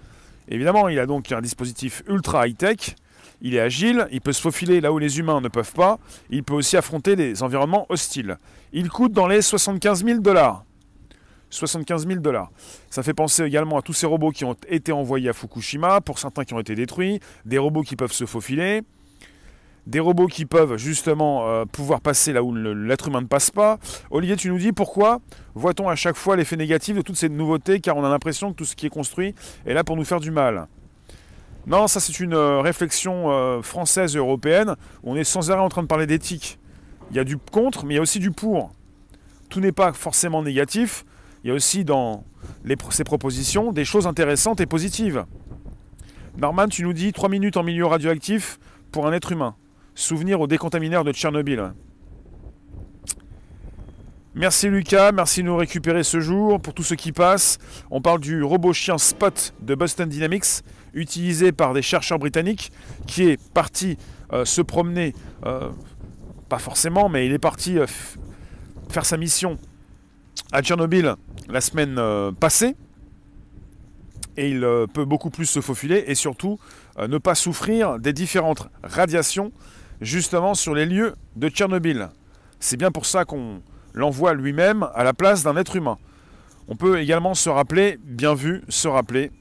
Évidemment, 0.49 0.89
il 0.89 0.99
a 0.99 1.05
donc 1.05 1.31
un 1.31 1.43
dispositif 1.43 2.03
ultra 2.09 2.49
high-tech. 2.49 2.97
Il 3.43 3.55
est 3.55 3.61
agile, 3.61 4.09
il 4.11 4.23
peut 4.23 4.33
se 4.33 4.41
faufiler 4.41 4.81
là 4.81 4.91
où 4.91 4.99
les 4.99 5.19
humains 5.19 5.43
ne 5.43 5.49
peuvent 5.49 5.75
pas. 5.75 5.99
Il 6.31 6.45
peut 6.45 6.55
aussi 6.55 6.79
affronter 6.79 7.15
des 7.15 7.43
environnements 7.43 7.85
hostiles. 7.91 8.39
Il 8.73 8.89
coûte 8.89 9.13
dans 9.13 9.27
les 9.27 9.43
75 9.43 10.03
000 10.03 10.21
dollars. 10.21 10.65
75 11.51 12.07
000 12.07 12.21
dollars. 12.21 12.51
Ça 12.91 13.03
fait 13.03 13.15
penser 13.15 13.45
également 13.45 13.79
à 13.79 13.83
tous 13.83 13.93
ces 13.93 14.07
robots 14.07 14.31
qui 14.31 14.45
ont 14.45 14.57
été 14.69 14.93
envoyés 14.93 15.29
à 15.29 15.33
Fukushima, 15.33 16.01
pour 16.01 16.19
certains 16.19 16.45
qui 16.45 16.55
ont 16.55 16.61
été 16.61 16.75
détruits, 16.75 17.21
des 17.45 17.59
robots 17.59 17.83
qui 17.83 17.97
peuvent 17.97 18.13
se 18.13 18.27
faufiler 18.27 18.83
des 19.89 20.01
robots 20.01 20.27
qui 20.27 20.45
peuvent 20.45 20.77
justement 20.77 21.49
euh, 21.49 21.65
pouvoir 21.65 22.03
passer 22.03 22.33
là 22.35 22.43
où 22.43 22.55
l'être 22.55 23.09
humain 23.09 23.23
ne 23.23 23.27
passe 23.27 23.51
pas. 23.51 23.79
Olivier, 24.11 24.37
tu 24.37 24.51
nous 24.51 24.59
dis 24.59 24.73
pourquoi 24.73 25.21
voit-on 25.55 25.89
à 25.89 25.97
chaque 25.97 26.17
fois 26.17 26.37
l'effet 26.37 26.57
négatif 26.57 26.95
de 26.95 27.01
toutes 27.01 27.17
ces 27.17 27.31
nouveautés 27.31 27.81
car 27.81 27.97
on 27.97 28.05
a 28.05 28.11
l'impression 28.11 28.53
que 28.53 28.57
tout 28.57 28.67
ce 28.67 28.77
qui 28.77 28.87
est 28.87 28.91
construit 28.91 29.35
est 29.67 29.73
là 29.73 29.85
pour 29.85 29.97
nous 29.97 30.05
faire 30.05 30.21
du 30.21 30.31
mal 30.31 30.69
Non, 31.67 31.89
ça 31.89 32.01
c'est 32.01 32.21
une 32.21 32.35
euh, 32.35 32.61
réflexion 32.61 33.31
euh, 33.31 33.63
française 33.63 34.15
européenne 34.15 34.77
on 35.03 35.17
est 35.17 35.25
sans 35.25 35.51
arrêt 35.51 35.63
en 35.63 35.71
train 35.71 35.83
de 35.83 35.89
parler 35.89 36.07
d'éthique. 36.07 36.59
Il 37.11 37.17
y 37.17 37.21
a 37.21 37.25
du 37.25 37.39
contre, 37.39 37.87
mais 37.87 37.95
il 37.95 37.97
y 37.97 38.01
a 38.01 38.03
aussi 38.03 38.19
du 38.19 38.31
pour. 38.31 38.71
Tout 39.49 39.61
n'est 39.61 39.73
pas 39.73 39.95
forcément 39.95 40.43
négatif. 40.43 41.07
Il 41.49 41.53
y 41.53 41.55
a 41.55 41.55
aussi 41.55 41.83
dans 41.83 42.25
ces 42.91 43.05
propositions 43.05 43.73
des 43.73 43.87
choses 43.87 44.07
intéressantes 44.07 44.61
et 44.61 44.67
positives. 44.67 45.25
Norman, 46.37 46.69
tu 46.69 46.83
nous 46.83 46.93
dis 46.93 47.11
3 47.11 47.31
minutes 47.31 47.57
en 47.57 47.63
milieu 47.63 47.87
radioactif 47.87 48.59
pour 48.93 49.07
un 49.07 49.15
être 49.15 49.33
humain 49.33 49.57
Souvenir 49.95 50.43
aux 50.43 50.47
décontamineurs 50.47 51.05
de 51.05 51.13
Tchernobyl. 51.13 51.73
Merci 54.35 54.69
Lucas, 54.69 55.11
merci 55.11 55.41
de 55.41 55.47
nous 55.47 55.57
récupérer 55.57 56.03
ce 56.03 56.21
jour. 56.21 56.61
Pour 56.61 56.75
tout 56.75 56.83
ce 56.83 56.93
qui 56.93 57.13
passe, 57.13 57.57
on 57.91 58.03
parle 58.03 58.21
du 58.21 58.43
robot 58.43 58.75
chien 58.75 58.99
Spot 58.99 59.55
de 59.63 59.75
Boston 59.75 60.07
Dynamics, 60.07 60.63
utilisé 60.93 61.53
par 61.53 61.73
des 61.73 61.81
chercheurs 61.81 62.19
britanniques, 62.19 62.73
qui 63.07 63.23
est 63.23 63.43
parti 63.55 63.97
euh, 64.35 64.45
se 64.45 64.61
promener, 64.61 65.15
euh, 65.47 65.71
pas 66.51 66.59
forcément, 66.59 67.09
mais 67.09 67.25
il 67.25 67.33
est 67.33 67.39
parti 67.39 67.79
euh, 67.79 67.87
faire 68.91 69.07
sa 69.07 69.17
mission 69.17 69.57
à 70.53 70.63
Tchernobyl 70.63 71.15
la 71.49 71.61
semaine 71.61 72.01
passée. 72.41 72.77
Et 74.37 74.51
il 74.51 74.61
peut 74.93 75.05
beaucoup 75.05 75.31
plus 75.31 75.47
se 75.47 75.61
faufiler 75.61 76.05
et 76.07 76.15
surtout 76.15 76.59
ne 76.99 77.19
pas 77.19 77.35
souffrir 77.35 77.99
des 77.99 78.13
différentes 78.13 78.69
radiations 78.85 79.53
justement 80.01 80.55
sur 80.55 80.75
les 80.75 80.87
lieux 80.87 81.15
de 81.35 81.49
Tchernobyl. 81.49 82.09
C'est 82.61 82.77
bien 82.77 82.93
pour 82.93 83.05
ça 83.05 83.25
qu'on 83.25 83.63
l'envoie 83.95 84.35
lui-même 84.35 84.89
à 84.95 85.03
la 85.03 85.13
place 85.13 85.43
d'un 85.43 85.57
être 85.57 85.75
humain. 85.75 85.99
On 86.69 86.77
peut 86.77 87.01
également 87.01 87.35
se 87.35 87.49
rappeler, 87.49 87.99
bien 88.05 88.35
vu, 88.35 88.63
se 88.69 88.87
rappeler, 88.87 89.33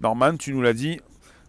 Norman, 0.00 0.36
tu 0.36 0.52
nous 0.52 0.62
l'as 0.62 0.72
dit, 0.72 1.00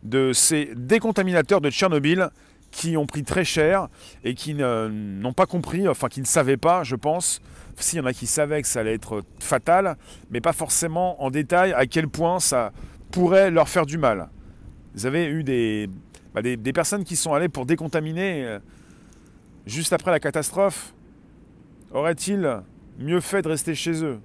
de 0.01 0.33
ces 0.33 0.71
décontaminateurs 0.75 1.61
de 1.61 1.69
Tchernobyl 1.69 2.29
qui 2.71 2.97
ont 2.97 3.05
pris 3.05 3.23
très 3.23 3.43
cher 3.43 3.87
et 4.23 4.33
qui 4.33 4.53
n'ont 4.53 5.33
pas 5.33 5.45
compris, 5.45 5.87
enfin 5.87 6.07
qui 6.07 6.21
ne 6.21 6.25
savaient 6.25 6.57
pas, 6.57 6.83
je 6.83 6.95
pense, 6.95 7.41
s'il 7.77 7.99
y 7.99 8.01
en 8.01 8.05
a 8.05 8.13
qui 8.13 8.27
savaient 8.27 8.61
que 8.61 8.67
ça 8.67 8.81
allait 8.81 8.93
être 8.93 9.23
fatal, 9.39 9.97
mais 10.29 10.41
pas 10.41 10.53
forcément 10.53 11.21
en 11.23 11.31
détail 11.31 11.73
à 11.73 11.85
quel 11.85 12.07
point 12.07 12.39
ça 12.39 12.71
pourrait 13.11 13.51
leur 13.51 13.69
faire 13.69 13.85
du 13.85 13.97
mal. 13.97 14.29
Vous 14.93 15.05
avez 15.05 15.27
eu 15.27 15.43
des, 15.43 15.89
bah, 16.33 16.41
des, 16.41 16.73
personnes 16.73 17.03
qui 17.03 17.15
sont 17.15 17.33
allées 17.33 17.49
pour 17.49 17.65
décontaminer 17.65 18.45
euh, 18.45 18.59
juste 19.65 19.93
après 19.93 20.11
la 20.11 20.19
catastrophe. 20.19 20.93
Aurait-il 21.91 22.61
mieux 22.99 23.19
fait 23.19 23.41
de 23.41 23.49
rester 23.49 23.75
chez 23.75 24.03
eux, 24.03 24.19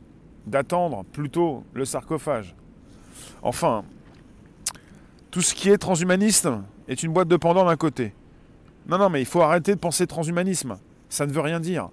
d'attendre 0.47 1.05
plutôt 1.13 1.65
le 1.73 1.85
sarcophage? 1.85 2.55
Enfin, 3.43 3.85
tout 5.31 5.41
ce 5.41 5.55
qui 5.55 5.71
est 5.71 5.79
transhumaniste 5.79 6.49
est 6.89 7.03
une 7.03 7.13
boîte 7.13 7.29
de 7.29 7.37
pendant 7.37 7.65
d'un 7.65 7.77
côté. 7.77 8.13
Non, 8.87 8.99
non, 8.99 9.09
mais 9.09 9.21
il 9.21 9.27
faut 9.27 9.41
arrêter 9.41 9.75
de 9.75 9.81
penser 9.81 10.07
transhumanisme. 10.07 10.79
Ça 11.09 11.27
ne 11.27 11.33
veut 11.33 11.41
rien 11.41 11.61
dire. 11.61 11.91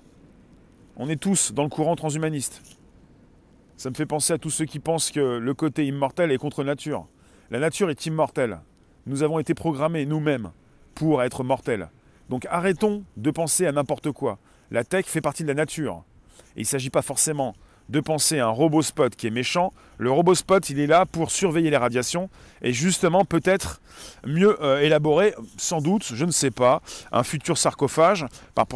On 0.98 1.10
est 1.10 1.20
tous 1.20 1.54
dans 1.54 1.64
le 1.64 1.70
courant 1.70 1.96
transhumaniste. 1.96 2.62
Ça 3.78 3.90
me 3.90 3.96
fait 3.96 4.06
penser 4.06 4.34
à 4.34 4.38
tous 4.38 4.50
ceux 4.50 4.66
qui 4.66 4.80
pensent 4.80 5.10
que 5.10 5.38
le 5.38 5.54
côté 5.54 5.86
immortel 5.88 6.32
est 6.32 6.38
contre 6.38 6.64
nature. 6.64 7.08
La 7.50 7.60
nature 7.60 7.90
est 7.90 8.06
immortelle. 8.06 8.60
Nous 9.08 9.24
avons 9.24 9.40
été 9.40 9.54
programmés 9.54 10.06
nous-mêmes 10.06 10.52
pour 10.94 11.24
être 11.24 11.44
mortels. 11.44 11.90
Donc 12.30 12.46
arrêtons 12.50 13.04
de 13.18 13.32
penser 13.32 13.66
à 13.66 13.72
n'importe 13.72 14.12
quoi. 14.12 14.38
La 14.70 14.84
tech 14.84 15.06
fait 15.06 15.22
partie 15.22 15.44
de 15.44 15.48
la 15.48 15.54
nature. 15.54 16.04
Et 16.56 16.60
il 16.60 16.64
ne 16.64 16.68
s'agit 16.68 16.90
pas 16.90 17.02
forcément 17.02 17.56
de 17.90 18.00
penser 18.00 18.40
à 18.40 18.48
un 18.48 18.50
robot 18.50 18.82
spot 18.82 19.16
qui 19.16 19.28
est 19.28 19.32
méchant. 19.32 19.74
Le 19.98 20.12
robot 20.12 20.36
spot, 20.36 20.70
il 20.70 20.80
est 20.80 20.88
là 20.88 21.06
pour 21.06 21.30
surveiller 21.30 21.70
les 21.70 21.78
radiations 21.78 22.30
et 22.62 22.74
justement 22.74 23.26
peut-être 23.26 23.82
mieux 24.26 24.58
euh, 24.64 24.80
élaborer, 24.80 25.36
sans 25.58 25.82
doute, 25.82 26.12
je 26.14 26.26
ne 26.26 26.32
sais 26.32 26.52
pas, 26.52 26.82
un 27.12 27.24
futur 27.24 27.58
sarcophage. 27.58 28.26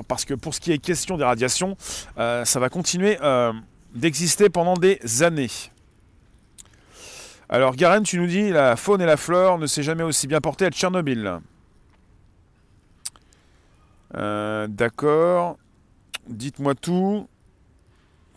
Parce 0.07 0.25
que 0.25 0.33
pour 0.33 0.53
ce 0.53 0.59
qui 0.59 0.71
est 0.71 0.77
question 0.77 1.17
des 1.17 1.23
radiations, 1.23 1.77
euh, 2.17 2.45
ça 2.45 2.59
va 2.59 2.69
continuer 2.69 3.17
euh, 3.21 3.53
d'exister 3.93 4.49
pendant 4.49 4.75
des 4.75 4.99
années. 5.23 5.49
Alors 7.47 7.75
Garen, 7.75 8.03
tu 8.03 8.19
nous 8.19 8.27
dis, 8.27 8.49
la 8.49 8.75
faune 8.75 9.01
et 9.01 9.05
la 9.05 9.17
flore 9.17 9.59
ne 9.59 9.67
s'est 9.67 9.83
jamais 9.83 10.03
aussi 10.03 10.27
bien 10.27 10.41
portée 10.41 10.65
à 10.65 10.69
Tchernobyl. 10.69 11.39
D'accord. 14.13 15.57
Dites-moi 16.27 16.73
tout. 16.73 17.27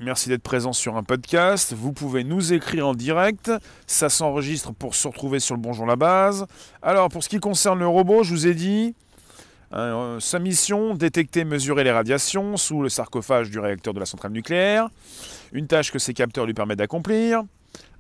Merci 0.00 0.28
d'être 0.28 0.44
présent 0.44 0.72
sur 0.72 0.96
un 0.96 1.02
podcast. 1.02 1.74
Vous 1.76 1.92
pouvez 1.92 2.22
nous 2.22 2.52
écrire 2.52 2.86
en 2.86 2.94
direct. 2.94 3.50
Ça 3.88 4.08
s'enregistre 4.08 4.72
pour 4.72 4.94
se 4.94 5.08
retrouver 5.08 5.40
sur 5.40 5.56
le 5.56 5.60
Bonjour 5.60 5.86
la 5.86 5.96
base. 5.96 6.46
Alors, 6.82 7.08
pour 7.08 7.24
ce 7.24 7.28
qui 7.28 7.40
concerne 7.40 7.80
le 7.80 7.88
robot, 7.88 8.22
je 8.22 8.30
vous 8.30 8.46
ai 8.46 8.54
dit, 8.54 8.94
euh, 9.72 10.20
sa 10.20 10.38
mission, 10.38 10.94
détecter, 10.94 11.44
mesurer 11.44 11.82
les 11.82 11.90
radiations 11.90 12.56
sous 12.56 12.80
le 12.80 12.88
sarcophage 12.88 13.50
du 13.50 13.58
réacteur 13.58 13.92
de 13.92 13.98
la 13.98 14.06
centrale 14.06 14.30
nucléaire. 14.30 14.88
Une 15.50 15.66
tâche 15.66 15.90
que 15.90 15.98
ces 15.98 16.14
capteurs 16.14 16.46
lui 16.46 16.54
permettent 16.54 16.78
d'accomplir. 16.78 17.42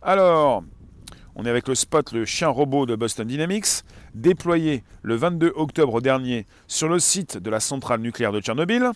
Alors, 0.00 0.62
on 1.34 1.44
est 1.46 1.50
avec 1.50 1.66
le 1.66 1.74
Spot, 1.74 2.12
le 2.12 2.24
chien 2.24 2.46
robot 2.48 2.86
de 2.86 2.94
Boston 2.94 3.26
Dynamics, 3.26 3.82
déployé 4.14 4.84
le 5.02 5.16
22 5.16 5.52
octobre 5.56 6.00
dernier 6.00 6.46
sur 6.68 6.88
le 6.88 7.00
site 7.00 7.38
de 7.38 7.50
la 7.50 7.58
centrale 7.58 8.00
nucléaire 8.00 8.30
de 8.30 8.40
Tchernobyl. 8.40 8.92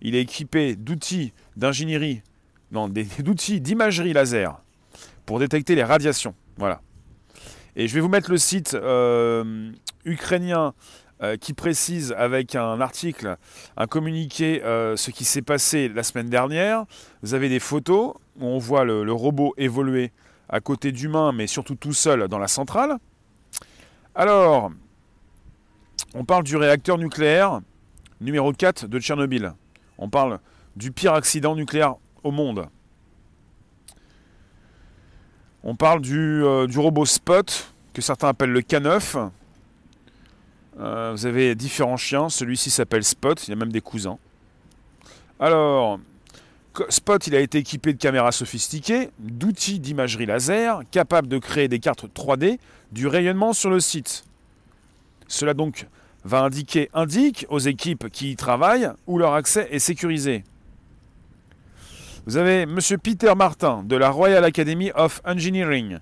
Il 0.00 0.14
est 0.14 0.20
équipé 0.20 0.76
d'outils 0.76 1.32
d'ingénierie, 1.56 2.22
non, 2.70 2.88
d'outils 3.18 3.60
d'imagerie 3.60 4.12
laser 4.12 4.60
pour 5.24 5.38
détecter 5.38 5.74
les 5.74 5.84
radiations. 5.84 6.34
Voilà. 6.56 6.80
Et 7.74 7.88
je 7.88 7.94
vais 7.94 8.00
vous 8.00 8.08
mettre 8.08 8.30
le 8.30 8.38
site 8.38 8.74
euh, 8.74 9.70
ukrainien 10.04 10.72
euh, 11.22 11.36
qui 11.36 11.52
précise 11.52 12.14
avec 12.16 12.54
un 12.54 12.80
article, 12.80 13.36
un 13.76 13.86
communiqué, 13.86 14.62
euh, 14.64 14.96
ce 14.96 15.10
qui 15.10 15.24
s'est 15.24 15.42
passé 15.42 15.88
la 15.88 16.02
semaine 16.02 16.30
dernière. 16.30 16.84
Vous 17.22 17.34
avez 17.34 17.48
des 17.48 17.60
photos 17.60 18.14
où 18.40 18.46
on 18.46 18.58
voit 18.58 18.84
le 18.84 19.12
robot 19.12 19.54
évoluer 19.58 20.12
à 20.48 20.60
côté 20.60 20.92
d'humains, 20.92 21.32
mais 21.32 21.46
surtout 21.46 21.74
tout 21.74 21.92
seul 21.92 22.28
dans 22.28 22.38
la 22.38 22.48
centrale. 22.48 22.96
Alors, 24.14 24.70
on 26.14 26.24
parle 26.24 26.44
du 26.44 26.56
réacteur 26.56 26.98
nucléaire 26.98 27.60
numéro 28.20 28.52
4 28.52 28.86
de 28.86 28.98
Tchernobyl. 28.98 29.52
On 29.98 30.08
parle 30.08 30.40
du 30.76 30.92
pire 30.92 31.14
accident 31.14 31.54
nucléaire 31.54 31.94
au 32.22 32.30
monde. 32.30 32.68
On 35.62 35.74
parle 35.74 36.00
du, 36.00 36.44
euh, 36.44 36.66
robot 36.76 37.06
Spot, 37.06 37.74
que 37.92 38.02
certains 38.02 38.28
appellent 38.28 38.52
le 38.52 38.60
K9. 38.60 39.30
Euh, 40.78 41.12
vous 41.12 41.26
avez 41.26 41.54
différents 41.54 41.96
chiens, 41.96 42.28
celui-ci 42.28 42.70
s'appelle 42.70 43.02
Spot, 43.02 43.48
il 43.48 43.50
y 43.50 43.52
a 43.52 43.56
même 43.56 43.72
des 43.72 43.80
cousins. 43.80 44.18
Alors, 45.40 45.98
Spot, 46.88 47.26
il 47.26 47.34
a 47.34 47.40
été 47.40 47.58
équipé 47.58 47.92
de 47.94 47.98
caméras 47.98 48.32
sophistiquées, 48.32 49.10
d'outils 49.18 49.80
d'imagerie 49.80 50.26
laser, 50.26 50.82
capables 50.90 51.28
de 51.28 51.38
créer 51.38 51.68
des 51.68 51.78
cartes 51.78 52.06
3D 52.14 52.58
du 52.92 53.06
rayonnement 53.06 53.52
sur 53.52 53.70
le 53.70 53.80
site. 53.80 54.24
Cela 55.26 55.54
donc 55.54 55.86
va 56.26 56.42
indiquer, 56.42 56.90
indique 56.92 57.46
aux 57.48 57.60
équipes 57.60 58.10
qui 58.10 58.32
y 58.32 58.36
travaillent 58.36 58.90
où 59.06 59.18
leur 59.18 59.34
accès 59.34 59.68
est 59.70 59.78
sécurisé. 59.78 60.44
Vous 62.26 62.36
avez 62.36 62.62
M. 62.62 62.78
Peter 63.02 63.32
Martin 63.36 63.84
de 63.84 63.96
la 63.96 64.10
Royal 64.10 64.44
Academy 64.44 64.90
of 64.96 65.22
Engineering, 65.24 65.98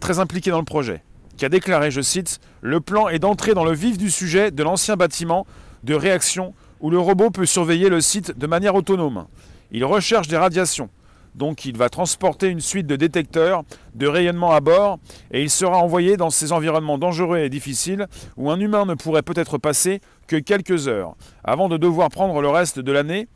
très 0.00 0.18
impliqué 0.18 0.50
dans 0.50 0.58
le 0.58 0.64
projet, 0.64 1.02
qui 1.36 1.44
a 1.44 1.50
déclaré, 1.50 1.90
je 1.90 2.00
cite, 2.00 2.40
Le 2.62 2.80
plan 2.80 3.08
est 3.08 3.18
d'entrer 3.18 3.52
dans 3.52 3.64
le 3.64 3.74
vif 3.74 3.98
du 3.98 4.10
sujet 4.10 4.50
de 4.50 4.62
l'ancien 4.62 4.96
bâtiment 4.96 5.46
de 5.84 5.94
réaction 5.94 6.54
où 6.80 6.88
le 6.90 6.98
robot 6.98 7.30
peut 7.30 7.44
surveiller 7.44 7.90
le 7.90 8.00
site 8.00 8.38
de 8.38 8.46
manière 8.46 8.74
autonome. 8.74 9.26
Il 9.72 9.84
recherche 9.84 10.28
des 10.28 10.38
radiations, 10.38 10.88
donc 11.36 11.64
il 11.64 11.76
va 11.76 11.88
transporter 11.88 12.48
une 12.48 12.60
suite 12.60 12.86
de 12.86 12.96
détecteurs 12.96 13.62
de 13.94 14.06
rayonnement 14.06 14.52
à 14.52 14.60
bord 14.60 14.98
et 15.30 15.42
il 15.42 15.50
sera 15.50 15.78
envoyé 15.78 16.16
dans 16.16 16.30
ces 16.30 16.52
environnements 16.52 16.98
dangereux 16.98 17.38
et 17.38 17.48
difficiles 17.48 18.06
où 18.36 18.50
un 18.50 18.58
humain 18.58 18.86
ne 18.86 18.94
pourrait 18.94 19.22
peut-être 19.22 19.58
passer 19.58 20.00
que 20.26 20.36
quelques 20.36 20.88
heures 20.88 21.14
avant 21.44 21.68
de 21.68 21.76
devoir 21.76 22.08
prendre 22.08 22.40
le 22.40 22.48
reste 22.48 22.80
de 22.80 22.92
l'année 22.92 23.28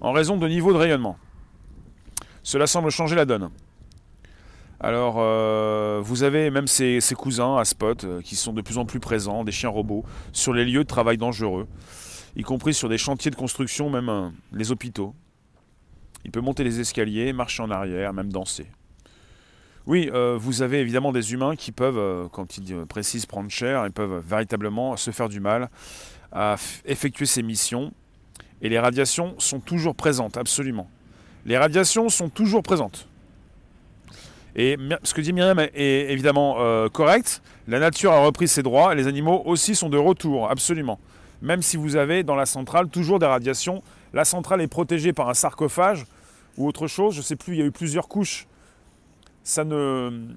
en 0.00 0.12
raison 0.12 0.36
de 0.36 0.46
niveau 0.46 0.72
de 0.72 0.78
rayonnement. 0.78 1.16
Cela 2.42 2.66
semble 2.66 2.90
changer 2.90 3.16
la 3.16 3.24
donne. 3.24 3.50
Alors, 4.80 5.16
euh, 5.18 6.00
vous 6.04 6.22
avez 6.22 6.50
même 6.50 6.68
ces, 6.68 7.00
cousins 7.16 7.56
à 7.56 7.64
Spot 7.64 8.04
euh, 8.04 8.20
qui 8.22 8.36
sont 8.36 8.52
de 8.52 8.62
plus 8.62 8.78
en 8.78 8.84
plus 8.84 9.00
présents, 9.00 9.42
des 9.42 9.50
chiens 9.50 9.70
robots, 9.70 10.04
sur 10.32 10.52
les 10.52 10.64
lieux 10.64 10.84
de 10.84 10.88
travail 10.88 11.16
dangereux 11.16 11.66
y 12.38 12.42
compris 12.42 12.72
sur 12.72 12.88
des 12.88 12.98
chantiers 12.98 13.30
de 13.30 13.36
construction, 13.36 13.90
même 13.90 14.08
euh, 14.08 14.28
les 14.52 14.70
hôpitaux. 14.70 15.14
Il 16.24 16.30
peut 16.30 16.40
monter 16.40 16.64
les 16.64 16.80
escaliers, 16.80 17.32
marcher 17.32 17.62
en 17.62 17.70
arrière, 17.70 18.12
même 18.12 18.32
danser. 18.32 18.66
Oui, 19.86 20.10
euh, 20.12 20.36
vous 20.38 20.60
avez 20.62 20.80
évidemment 20.80 21.12
des 21.12 21.32
humains 21.32 21.56
qui 21.56 21.72
peuvent, 21.72 21.98
euh, 21.98 22.28
quand 22.30 22.58
ils 22.58 22.84
précisent 22.86 23.24
prendre 23.24 23.50
cher, 23.50 23.86
ils 23.86 23.92
peuvent 23.92 24.22
véritablement 24.26 24.96
se 24.96 25.10
faire 25.10 25.28
du 25.28 25.40
mal 25.40 25.70
à 26.32 26.56
effectuer 26.84 27.24
ces 27.24 27.42
missions. 27.42 27.92
Et 28.60 28.68
les 28.68 28.78
radiations 28.78 29.34
sont 29.38 29.60
toujours 29.60 29.94
présentes, 29.94 30.36
absolument. 30.36 30.90
Les 31.46 31.56
radiations 31.56 32.08
sont 32.08 32.28
toujours 32.28 32.62
présentes. 32.62 33.08
Et 34.56 34.76
ce 35.04 35.14
que 35.14 35.20
dit 35.20 35.32
Myriam 35.32 35.60
est 35.60 36.10
évidemment 36.10 36.56
correct. 36.88 37.40
La 37.68 37.78
nature 37.78 38.12
a 38.12 38.18
repris 38.18 38.48
ses 38.48 38.64
droits, 38.64 38.94
les 38.96 39.06
animaux 39.06 39.42
aussi 39.44 39.76
sont 39.76 39.88
de 39.88 39.96
retour, 39.96 40.50
absolument 40.50 40.98
même 41.42 41.62
si 41.62 41.76
vous 41.76 41.96
avez 41.96 42.22
dans 42.22 42.34
la 42.34 42.46
centrale 42.46 42.88
toujours 42.88 43.18
des 43.18 43.26
radiations. 43.26 43.82
La 44.12 44.24
centrale 44.24 44.60
est 44.60 44.68
protégée 44.68 45.12
par 45.12 45.28
un 45.28 45.34
sarcophage 45.34 46.06
ou 46.56 46.66
autre 46.66 46.86
chose, 46.86 47.14
je 47.14 47.20
ne 47.20 47.24
sais 47.24 47.36
plus, 47.36 47.54
il 47.54 47.58
y 47.60 47.62
a 47.62 47.66
eu 47.66 47.70
plusieurs 47.70 48.08
couches. 48.08 48.46
Ça 49.44 49.64
ne. 49.64 50.28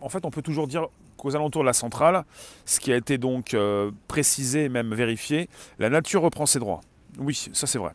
En 0.00 0.08
fait, 0.08 0.24
on 0.24 0.30
peut 0.30 0.42
toujours 0.42 0.66
dire 0.66 0.88
qu'aux 1.16 1.34
alentours 1.36 1.62
de 1.62 1.66
la 1.66 1.72
centrale, 1.72 2.24
ce 2.66 2.80
qui 2.80 2.92
a 2.92 2.96
été 2.96 3.18
donc 3.18 3.54
euh, 3.54 3.90
précisé 4.08 4.64
et 4.64 4.68
même 4.68 4.94
vérifié, 4.94 5.48
la 5.78 5.88
nature 5.88 6.22
reprend 6.22 6.46
ses 6.46 6.58
droits. 6.58 6.80
Oui, 7.18 7.50
ça 7.52 7.66
c'est 7.66 7.78
vrai. 7.78 7.92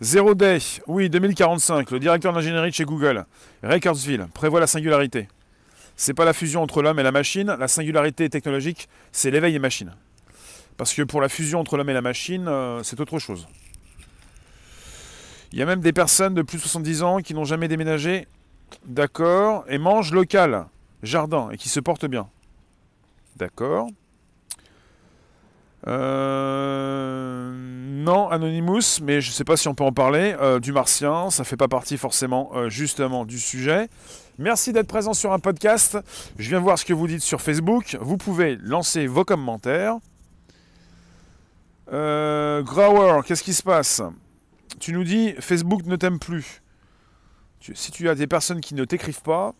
Zero 0.00 0.34
Day, 0.34 0.58
oui, 0.86 1.10
2045, 1.10 1.90
le 1.90 1.98
directeur 1.98 2.32
d'ingénierie 2.32 2.72
chez 2.72 2.84
Google, 2.84 3.26
Ray 3.62 3.80
prévoit 4.32 4.60
la 4.60 4.66
singularité. 4.66 5.28
C'est 5.94 6.14
pas 6.14 6.24
la 6.24 6.32
fusion 6.32 6.62
entre 6.62 6.80
l'homme 6.80 6.98
et 6.98 7.02
la 7.02 7.12
machine, 7.12 7.54
la 7.58 7.68
singularité 7.68 8.30
technologique, 8.30 8.88
c'est 9.12 9.30
l'éveil 9.30 9.52
des 9.52 9.58
machines. 9.58 9.92
Parce 10.80 10.94
que 10.94 11.02
pour 11.02 11.20
la 11.20 11.28
fusion 11.28 11.60
entre 11.60 11.76
l'homme 11.76 11.90
et 11.90 11.92
la 11.92 12.00
machine, 12.00 12.48
euh, 12.48 12.82
c'est 12.82 13.00
autre 13.00 13.18
chose. 13.18 13.46
Il 15.52 15.58
y 15.58 15.62
a 15.62 15.66
même 15.66 15.82
des 15.82 15.92
personnes 15.92 16.32
de 16.32 16.40
plus 16.40 16.56
de 16.56 16.62
70 16.62 17.02
ans 17.02 17.18
qui 17.18 17.34
n'ont 17.34 17.44
jamais 17.44 17.68
déménagé, 17.68 18.26
d'accord, 18.86 19.66
et 19.68 19.76
mangent 19.76 20.12
local, 20.12 20.68
jardin, 21.02 21.50
et 21.50 21.58
qui 21.58 21.68
se 21.68 21.80
portent 21.80 22.06
bien. 22.06 22.30
D'accord. 23.36 23.88
Euh, 25.86 27.52
non, 27.52 28.30
Anonymous, 28.30 29.02
mais 29.02 29.20
je 29.20 29.28
ne 29.28 29.34
sais 29.34 29.44
pas 29.44 29.58
si 29.58 29.68
on 29.68 29.74
peut 29.74 29.84
en 29.84 29.92
parler, 29.92 30.34
euh, 30.40 30.60
du 30.60 30.72
martien, 30.72 31.28
ça 31.28 31.42
ne 31.42 31.46
fait 31.46 31.58
pas 31.58 31.68
partie 31.68 31.98
forcément 31.98 32.70
justement 32.70 33.26
du 33.26 33.38
sujet. 33.38 33.90
Merci 34.38 34.72
d'être 34.72 34.88
présent 34.88 35.12
sur 35.12 35.34
un 35.34 35.40
podcast. 35.40 35.98
Je 36.38 36.48
viens 36.48 36.58
voir 36.58 36.78
ce 36.78 36.86
que 36.86 36.94
vous 36.94 37.06
dites 37.06 37.20
sur 37.20 37.42
Facebook. 37.42 37.98
Vous 38.00 38.16
pouvez 38.16 38.56
lancer 38.62 39.06
vos 39.06 39.26
commentaires. 39.26 39.98
Grower, 41.90 43.22
qu'est-ce 43.26 43.42
qui 43.42 43.54
se 43.54 43.62
passe? 43.62 44.02
Tu 44.78 44.92
nous 44.92 45.04
dis 45.04 45.34
Facebook 45.40 45.84
ne 45.86 45.96
t'aime 45.96 46.18
plus 46.18 46.62
si 47.74 47.92
tu 47.92 48.08
as 48.08 48.14
des 48.14 48.26
personnes 48.26 48.60
qui 48.60 48.74
ne 48.74 48.84
t'écrivent 48.84 49.22
pas, 49.22 49.54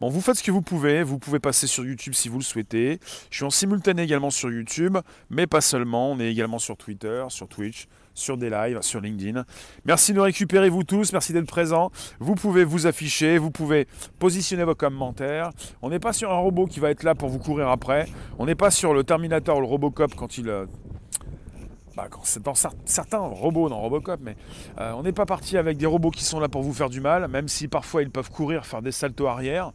bon, 0.00 0.08
vous 0.08 0.20
faites 0.20 0.36
ce 0.36 0.42
que 0.42 0.50
vous 0.50 0.62
pouvez. 0.62 1.02
Vous 1.02 1.18
pouvez 1.18 1.38
passer 1.38 1.66
sur 1.66 1.84
YouTube 1.84 2.12
si 2.12 2.28
vous 2.28 2.38
le 2.38 2.44
souhaitez. 2.44 2.98
Je 3.30 3.36
suis 3.36 3.44
en 3.44 3.50
simultané 3.50 4.02
également 4.02 4.30
sur 4.30 4.50
YouTube, 4.50 4.98
mais 5.30 5.46
pas 5.46 5.60
seulement. 5.60 6.12
On 6.12 6.20
est 6.20 6.30
également 6.30 6.58
sur 6.58 6.76
Twitter, 6.76 7.24
sur 7.28 7.48
Twitch, 7.48 7.86
sur 8.14 8.36
des 8.36 8.50
lives, 8.50 8.82
sur 8.82 9.00
LinkedIn. 9.00 9.44
Merci 9.84 10.12
de 10.12 10.20
récupérer, 10.20 10.68
vous 10.68 10.84
tous. 10.84 11.12
Merci 11.12 11.32
d'être 11.32 11.46
présents. 11.46 11.90
Vous 12.20 12.34
pouvez 12.34 12.64
vous 12.64 12.86
afficher, 12.86 13.38
vous 13.38 13.50
pouvez 13.50 13.86
positionner 14.18 14.64
vos 14.64 14.74
commentaires. 14.74 15.50
On 15.80 15.88
n'est 15.88 15.98
pas 15.98 16.12
sur 16.12 16.30
un 16.30 16.38
robot 16.38 16.66
qui 16.66 16.80
va 16.80 16.90
être 16.90 17.02
là 17.02 17.14
pour 17.14 17.30
vous 17.30 17.38
courir 17.38 17.68
après. 17.68 18.06
On 18.38 18.46
n'est 18.46 18.54
pas 18.54 18.70
sur 18.70 18.92
le 18.92 19.02
Terminator 19.02 19.56
ou 19.56 19.60
le 19.60 19.66
Robocop 19.66 20.14
quand 20.14 20.36
il 20.36 20.48
euh, 20.50 20.66
bah, 21.96 22.08
c'est 22.24 22.42
dans 22.42 22.54
certains 22.54 23.18
robots 23.18 23.70
dans 23.70 23.80
Robocop, 23.80 24.20
mais 24.22 24.36
euh, 24.78 24.92
on 24.92 25.02
n'est 25.02 25.12
pas 25.12 25.24
parti 25.24 25.56
avec 25.56 25.78
des 25.78 25.86
robots 25.86 26.10
qui 26.10 26.24
sont 26.24 26.38
là 26.38 26.48
pour 26.48 26.62
vous 26.62 26.74
faire 26.74 26.90
du 26.90 27.00
mal, 27.00 27.26
même 27.28 27.48
si 27.48 27.68
parfois 27.68 28.02
ils 28.02 28.10
peuvent 28.10 28.30
courir, 28.30 28.66
faire 28.66 28.82
des 28.82 28.92
saltos 28.92 29.26
arrière. 29.26 29.72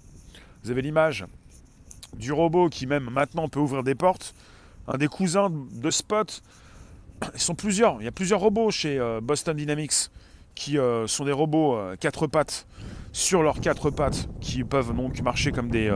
Vous 0.64 0.70
avez 0.70 0.84
l'image 0.84 1.26
du 2.16 2.32
robot 2.32 2.70
qui 2.70 2.86
même 2.86 3.10
maintenant 3.10 3.50
peut 3.50 3.60
ouvrir 3.60 3.84
des 3.84 3.96
portes. 3.96 4.36
Un 4.88 5.00
des 5.00 5.08
cousins 5.08 5.50
de 5.50 5.90
Spot, 5.90 6.44
ils 7.34 7.42
sont 7.42 7.56
plusieurs. 7.56 8.00
Il 8.00 8.06
y 8.06 8.08
a 8.08 8.12
plusieurs 8.12 8.40
robots 8.40 8.70
chez 8.70 9.00
euh, 9.00 9.20
Boston 9.20 9.58
Dynamics 9.58 10.12
qui 10.54 10.78
euh, 10.78 11.08
sont 11.08 11.26
des 11.26 11.32
robots 11.32 11.80
quatre 12.00 12.28
pattes 12.28 12.68
sur 13.14 13.42
leurs 13.42 13.60
quatre 13.62 13.90
pattes 13.90 14.30
qui 14.42 14.64
peuvent 14.64 14.96
donc 14.96 15.20
marcher 15.22 15.52
comme 15.52 15.72
des, 15.72 15.92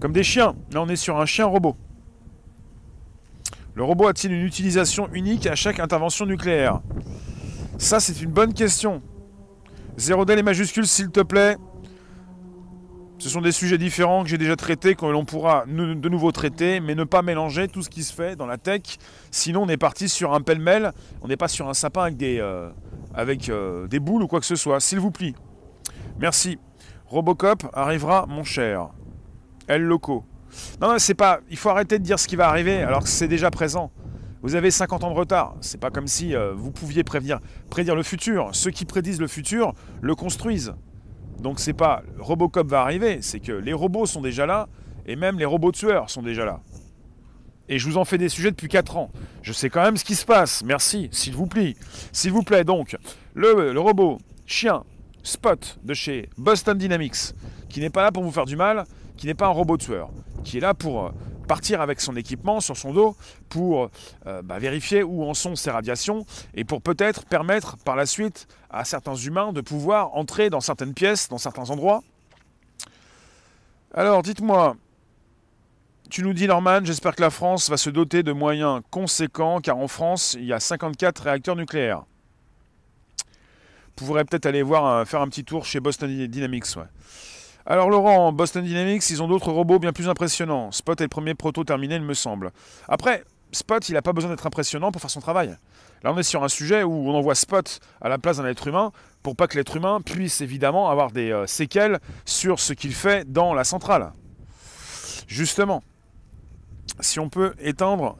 comme 0.00 0.12
des 0.12 0.22
chiens. 0.22 0.54
Là, 0.72 0.82
on 0.82 0.88
est 0.88 0.96
sur 0.96 1.18
un 1.18 1.26
chien 1.26 1.46
robot. 1.46 1.74
Le 3.76 3.84
robot 3.84 4.08
a-t-il 4.08 4.32
une 4.32 4.42
utilisation 4.42 5.10
unique 5.12 5.46
à 5.46 5.54
chaque 5.54 5.80
intervention 5.80 6.24
nucléaire? 6.24 6.80
Ça, 7.76 8.00
c'est 8.00 8.22
une 8.22 8.30
bonne 8.30 8.54
question. 8.54 9.02
Zéro 9.98 10.24
D 10.24 10.34
les 10.34 10.42
majuscules, 10.42 10.86
s'il 10.86 11.10
te 11.10 11.20
plaît. 11.20 11.58
Ce 13.18 13.28
sont 13.28 13.42
des 13.42 13.52
sujets 13.52 13.76
différents 13.76 14.22
que 14.22 14.30
j'ai 14.30 14.38
déjà 14.38 14.56
traités, 14.56 14.94
que 14.94 15.04
l'on 15.04 15.26
pourra 15.26 15.66
de 15.66 16.08
nouveau 16.08 16.32
traiter, 16.32 16.80
mais 16.80 16.94
ne 16.94 17.04
pas 17.04 17.20
mélanger 17.20 17.68
tout 17.68 17.82
ce 17.82 17.90
qui 17.90 18.02
se 18.02 18.14
fait 18.14 18.34
dans 18.34 18.46
la 18.46 18.56
tech. 18.56 18.96
Sinon, 19.30 19.64
on 19.64 19.68
est 19.68 19.76
parti 19.76 20.08
sur 20.08 20.32
un 20.32 20.40
pêle-mêle. 20.40 20.92
On 21.20 21.28
n'est 21.28 21.36
pas 21.36 21.48
sur 21.48 21.68
un 21.68 21.74
sapin 21.74 22.04
avec 22.04 22.16
des, 22.16 22.38
euh, 22.40 22.70
euh, 23.18 24.00
boules 24.00 24.22
ou 24.22 24.26
quoi 24.26 24.40
que 24.40 24.46
ce 24.46 24.56
soit. 24.56 24.80
S'il 24.80 25.00
vous 25.00 25.10
plaît. 25.10 25.34
Merci. 26.18 26.58
Robocop 27.04 27.66
arrivera, 27.74 28.24
mon 28.26 28.42
cher. 28.42 28.88
El 29.68 29.82
Loco. 29.82 30.24
Non, 30.80 30.92
non 30.92 30.98
c'est 30.98 31.14
pas. 31.14 31.40
Il 31.50 31.56
faut 31.56 31.70
arrêter 31.70 31.98
de 31.98 32.04
dire 32.04 32.18
ce 32.18 32.28
qui 32.28 32.36
va 32.36 32.48
arriver 32.48 32.82
alors 32.82 33.02
que 33.02 33.08
c'est 33.08 33.28
déjà 33.28 33.50
présent. 33.50 33.90
Vous 34.42 34.54
avez 34.54 34.70
50 34.70 35.04
ans 35.04 35.10
de 35.10 35.16
retard. 35.16 35.56
C'est 35.60 35.80
pas 35.80 35.90
comme 35.90 36.06
si 36.06 36.34
euh, 36.34 36.52
vous 36.54 36.70
pouviez 36.70 37.02
prévenir, 37.02 37.40
prédire 37.70 37.96
le 37.96 38.02
futur. 38.02 38.50
Ceux 38.52 38.70
qui 38.70 38.84
prédisent 38.84 39.20
le 39.20 39.26
futur 39.26 39.74
le 40.00 40.14
construisent. 40.14 40.74
Donc 41.40 41.58
c'est 41.60 41.72
pas 41.72 42.02
Robocop 42.18 42.66
va 42.68 42.80
arriver, 42.80 43.18
c'est 43.20 43.40
que 43.40 43.52
les 43.52 43.72
robots 43.72 44.06
sont 44.06 44.22
déjà 44.22 44.46
là 44.46 44.68
et 45.06 45.16
même 45.16 45.38
les 45.38 45.44
robots 45.44 45.72
tueurs 45.72 46.10
sont 46.10 46.22
déjà 46.22 46.44
là. 46.44 46.60
Et 47.68 47.78
je 47.78 47.88
vous 47.88 47.96
en 47.96 48.04
fais 48.04 48.18
des 48.18 48.28
sujets 48.28 48.50
depuis 48.50 48.68
4 48.68 48.96
ans. 48.96 49.10
Je 49.42 49.52
sais 49.52 49.70
quand 49.70 49.82
même 49.82 49.96
ce 49.96 50.04
qui 50.04 50.14
se 50.14 50.24
passe. 50.24 50.62
Merci, 50.64 51.08
s'il 51.10 51.34
vous 51.34 51.46
plaît. 51.46 51.74
S'il 52.12 52.30
vous 52.30 52.42
plaît, 52.42 52.62
donc, 52.62 52.96
le, 53.34 53.72
le 53.72 53.80
robot 53.80 54.18
chien 54.46 54.84
Spot 55.26 55.78
de 55.82 55.92
chez 55.92 56.30
Boston 56.38 56.78
Dynamics, 56.78 57.34
qui 57.68 57.80
n'est 57.80 57.90
pas 57.90 58.02
là 58.02 58.12
pour 58.12 58.22
vous 58.22 58.30
faire 58.30 58.44
du 58.44 58.54
mal, 58.54 58.84
qui 59.16 59.26
n'est 59.26 59.34
pas 59.34 59.46
un 59.46 59.50
robot 59.50 59.76
tueur, 59.76 60.10
qui 60.44 60.58
est 60.58 60.60
là 60.60 60.72
pour 60.72 61.06
euh, 61.06 61.10
partir 61.48 61.80
avec 61.80 62.00
son 62.00 62.14
équipement 62.14 62.60
sur 62.60 62.76
son 62.76 62.92
dos 62.92 63.16
pour 63.48 63.90
euh, 64.26 64.42
bah, 64.42 64.58
vérifier 64.60 65.02
où 65.02 65.24
en 65.24 65.34
sont 65.34 65.56
ses 65.56 65.70
radiations 65.70 66.24
et 66.54 66.64
pour 66.64 66.80
peut-être 66.80 67.24
permettre 67.26 67.76
par 67.78 67.96
la 67.96 68.06
suite 68.06 68.46
à 68.70 68.84
certains 68.84 69.16
humains 69.16 69.52
de 69.52 69.60
pouvoir 69.60 70.14
entrer 70.14 70.48
dans 70.48 70.60
certaines 70.60 70.94
pièces, 70.94 71.28
dans 71.28 71.38
certains 71.38 71.70
endroits. 71.70 72.02
Alors 73.92 74.22
dites-moi, 74.22 74.76
tu 76.08 76.22
nous 76.22 76.34
dis 76.34 76.46
Norman, 76.46 76.84
j'espère 76.84 77.16
que 77.16 77.22
la 77.22 77.30
France 77.30 77.68
va 77.68 77.76
se 77.76 77.90
doter 77.90 78.22
de 78.22 78.30
moyens 78.30 78.80
conséquents 78.90 79.60
car 79.60 79.76
en 79.76 79.88
France 79.88 80.36
il 80.38 80.44
y 80.44 80.52
a 80.52 80.60
54 80.60 81.24
réacteurs 81.24 81.56
nucléaires. 81.56 82.04
Pourrez 83.96 84.24
peut-être 84.24 84.46
aller 84.46 84.62
voir, 84.62 84.86
euh, 84.86 85.04
faire 85.04 85.22
un 85.22 85.28
petit 85.28 85.44
tour 85.44 85.64
chez 85.64 85.80
Boston 85.80 86.28
Dynamics. 86.28 86.66
Alors 87.64 87.90
Laurent, 87.90 88.30
Boston 88.32 88.64
Dynamics, 88.64 89.08
ils 89.10 89.22
ont 89.22 89.26
d'autres 89.26 89.50
robots 89.50 89.78
bien 89.78 89.92
plus 89.92 90.08
impressionnants. 90.08 90.70
Spot 90.70 91.00
est 91.00 91.04
le 91.04 91.08
premier 91.08 91.34
proto 91.34 91.64
terminé, 91.64 91.96
il 91.96 92.02
me 92.02 92.14
semble. 92.14 92.52
Après, 92.88 93.24
Spot, 93.52 93.88
il 93.88 93.94
n'a 93.94 94.02
pas 94.02 94.12
besoin 94.12 94.30
d'être 94.30 94.46
impressionnant 94.46 94.92
pour 94.92 95.00
faire 95.00 95.10
son 95.10 95.20
travail. 95.20 95.56
Là, 96.02 96.12
on 96.12 96.18
est 96.18 96.22
sur 96.22 96.44
un 96.44 96.48
sujet 96.48 96.82
où 96.82 97.08
on 97.08 97.14
envoie 97.14 97.34
Spot 97.34 97.80
à 98.00 98.08
la 98.08 98.18
place 98.18 98.36
d'un 98.36 98.46
être 98.46 98.66
humain 98.68 98.92
pour 99.22 99.34
pas 99.34 99.48
que 99.48 99.56
l'être 99.56 99.76
humain 99.76 100.00
puisse 100.00 100.40
évidemment 100.40 100.90
avoir 100.90 101.10
des 101.10 101.32
euh, 101.32 101.46
séquelles 101.46 101.98
sur 102.24 102.60
ce 102.60 102.72
qu'il 102.72 102.94
fait 102.94 103.30
dans 103.30 103.54
la 103.54 103.64
centrale. 103.64 104.12
Justement, 105.26 105.82
si 107.00 107.20
on 107.20 107.28
peut 107.28 107.54
étendre, 107.60 108.16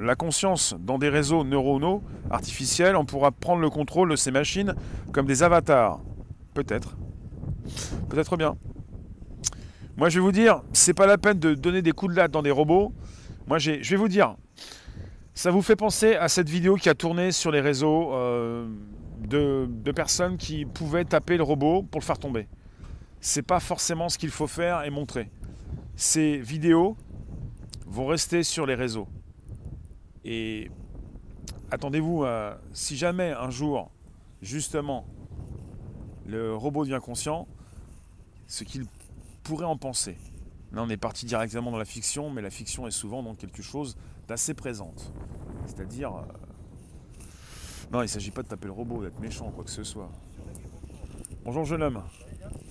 la 0.00 0.14
conscience 0.16 0.74
dans 0.78 0.98
des 0.98 1.08
réseaux 1.08 1.44
neuronaux 1.44 2.02
artificiels, 2.30 2.96
on 2.96 3.04
pourra 3.04 3.30
prendre 3.30 3.60
le 3.60 3.70
contrôle 3.70 4.10
de 4.10 4.16
ces 4.16 4.30
machines 4.30 4.74
comme 5.12 5.26
des 5.26 5.42
avatars. 5.42 6.00
Peut-être. 6.54 6.96
Peut-être 8.08 8.36
bien. 8.36 8.56
Moi, 9.96 10.08
je 10.08 10.18
vais 10.18 10.24
vous 10.24 10.32
dire, 10.32 10.62
c'est 10.72 10.94
pas 10.94 11.06
la 11.06 11.18
peine 11.18 11.38
de 11.38 11.54
donner 11.54 11.82
des 11.82 11.92
coups 11.92 12.12
de 12.12 12.16
latte 12.16 12.30
dans 12.30 12.42
des 12.42 12.50
robots. 12.50 12.92
Moi, 13.46 13.58
je 13.58 13.72
vais 13.72 13.96
vous 13.96 14.08
dire, 14.08 14.36
ça 15.34 15.50
vous 15.50 15.62
fait 15.62 15.76
penser 15.76 16.14
à 16.16 16.28
cette 16.28 16.48
vidéo 16.48 16.74
qui 16.74 16.88
a 16.88 16.94
tourné 16.94 17.30
sur 17.30 17.52
les 17.52 17.60
réseaux 17.60 18.12
euh, 18.12 18.66
de, 19.20 19.68
de, 19.68 19.92
personnes 19.92 20.36
qui 20.36 20.64
pouvaient 20.64 21.04
taper 21.04 21.36
le 21.36 21.44
robot 21.44 21.82
pour 21.82 22.00
le 22.00 22.04
faire 22.04 22.18
tomber. 22.18 22.48
C'est 23.20 23.42
pas 23.42 23.60
forcément 23.60 24.08
ce 24.08 24.18
qu'il 24.18 24.30
faut 24.30 24.46
faire 24.48 24.84
et 24.84 24.90
montrer. 24.90 25.30
Ces 25.94 26.38
vidéos 26.38 26.96
vont 27.88 28.06
rester 28.06 28.42
sur 28.42 28.66
les 28.66 28.74
réseaux. 28.74 29.08
Et 30.24 30.70
attendez-vous, 31.70 32.24
si 32.72 32.96
jamais 32.96 33.32
un 33.32 33.50
jour, 33.50 33.90
justement, 34.42 35.06
le 36.26 36.54
robot 36.54 36.84
devient 36.84 37.00
conscient, 37.02 37.48
ce 38.46 38.64
qu'il 38.64 38.86
pourrait 39.42 39.64
en 39.64 39.76
penser. 39.76 40.16
Là, 40.72 40.82
on 40.82 40.90
est 40.90 40.98
parti 40.98 41.24
directement 41.24 41.70
dans 41.70 41.78
la 41.78 41.86
fiction, 41.86 42.30
mais 42.30 42.42
la 42.42 42.50
fiction 42.50 42.86
est 42.86 42.90
souvent 42.92 43.22
dans 43.22 43.34
quelque 43.34 43.62
chose 43.62 43.96
d'assez 44.26 44.54
présente. 44.54 45.12
C'est-à-dire. 45.66 46.14
Euh, 46.14 46.22
non, 47.90 48.00
il 48.00 48.04
ne 48.04 48.08
s'agit 48.08 48.30
pas 48.30 48.42
de 48.42 48.48
taper 48.48 48.66
le 48.66 48.72
robot, 48.72 49.02
d'être 49.02 49.18
méchant, 49.18 49.50
quoi 49.50 49.64
que 49.64 49.70
ce 49.70 49.82
soit. 49.82 50.10
Bonjour, 51.44 51.64
jeune 51.64 51.82
homme. 51.82 52.02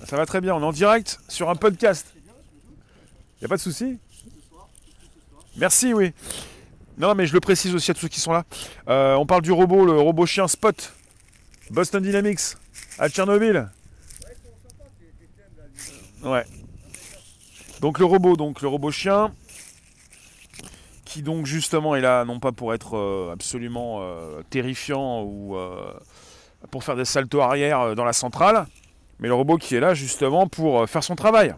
Ça 0.06 0.16
va 0.16 0.28
très 0.28 0.42
bien, 0.42 0.54
on 0.54 0.62
est 0.62 0.66
en 0.66 0.72
direct 0.72 1.20
sur 1.28 1.50
un 1.50 1.56
podcast. 1.56 2.14
Il 2.16 3.42
n'y 3.42 3.46
a 3.46 3.48
pas 3.48 3.58
de 3.58 3.62
souci? 3.62 4.00
Merci, 5.58 5.94
oui. 5.94 6.14
Non, 6.98 7.16
mais 7.16 7.26
je 7.26 7.34
le 7.34 7.40
précise 7.40 7.74
aussi 7.74 7.92
à 7.92 7.94
tous 7.94 8.02
ceux 8.02 8.08
qui 8.08 8.20
sont 8.20 8.32
là. 8.32 8.44
Euh, 8.90 9.16
on 9.16 9.26
parle 9.26 9.42
du 9.42 9.52
robot, 9.52 9.86
le 9.86 10.00
robot 10.00 10.26
chien 10.26 10.48
Spot. 10.48 10.94
Boston 11.70 12.02
Dynamics, 12.02 12.56
à 12.98 13.10
Tchernobyl. 13.10 13.70
Ouais. 16.24 16.46
Donc 17.82 18.00
le 18.00 18.06
robot, 18.06 18.38
donc 18.38 18.62
le 18.62 18.68
robot 18.68 18.92
chien, 18.92 19.32
qui 21.06 21.22
donc 21.22 21.46
justement 21.46 21.96
est 21.96 22.02
là 22.02 22.24
non 22.24 22.40
pas 22.40 22.52
pour 22.52 22.74
être 22.74 22.96
euh, 22.96 23.32
absolument 23.34 23.98
euh, 24.02 24.42
terrifiant 24.50 25.24
ou 25.24 25.58
pour 26.72 26.84
faire 26.84 26.96
des 26.96 27.06
saltos 27.06 27.42
arrière 27.42 27.96
dans 27.96 28.06
la 28.06 28.14
centrale, 28.14 28.66
mais 29.20 29.28
le 29.28 29.34
robot 29.34 29.58
qui 29.58 29.76
est 29.76 29.80
là 29.80 29.94
justement 29.94 30.48
pour 30.48 30.90
faire 30.90 31.04
son 31.04 31.16
travail. 31.16 31.54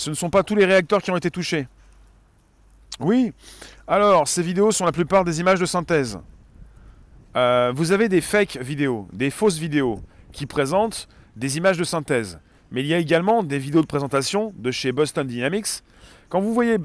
Ce 0.00 0.08
ne 0.08 0.14
sont 0.14 0.30
pas 0.30 0.42
tous 0.42 0.54
les 0.54 0.64
réacteurs 0.64 1.02
qui 1.02 1.10
ont 1.10 1.16
été 1.18 1.30
touchés. 1.30 1.68
Oui. 3.00 3.34
Alors, 3.86 4.26
ces 4.28 4.42
vidéos 4.42 4.72
sont 4.72 4.86
la 4.86 4.92
plupart 4.92 5.24
des 5.24 5.40
images 5.40 5.60
de 5.60 5.66
synthèse. 5.66 6.18
Euh, 7.36 7.70
vous 7.76 7.92
avez 7.92 8.08
des 8.08 8.22
fake 8.22 8.56
vidéos, 8.62 9.06
des 9.12 9.28
fausses 9.28 9.58
vidéos 9.58 10.00
qui 10.32 10.46
présentent 10.46 11.06
des 11.36 11.58
images 11.58 11.76
de 11.76 11.84
synthèse. 11.84 12.38
Mais 12.70 12.80
il 12.80 12.86
y 12.86 12.94
a 12.94 12.98
également 12.98 13.42
des 13.42 13.58
vidéos 13.58 13.82
de 13.82 13.86
présentation 13.86 14.54
de 14.56 14.70
chez 14.70 14.90
Boston 14.90 15.26
Dynamics. 15.26 15.82
Quand 16.30 16.40
vous 16.40 16.54
voyez 16.54 16.78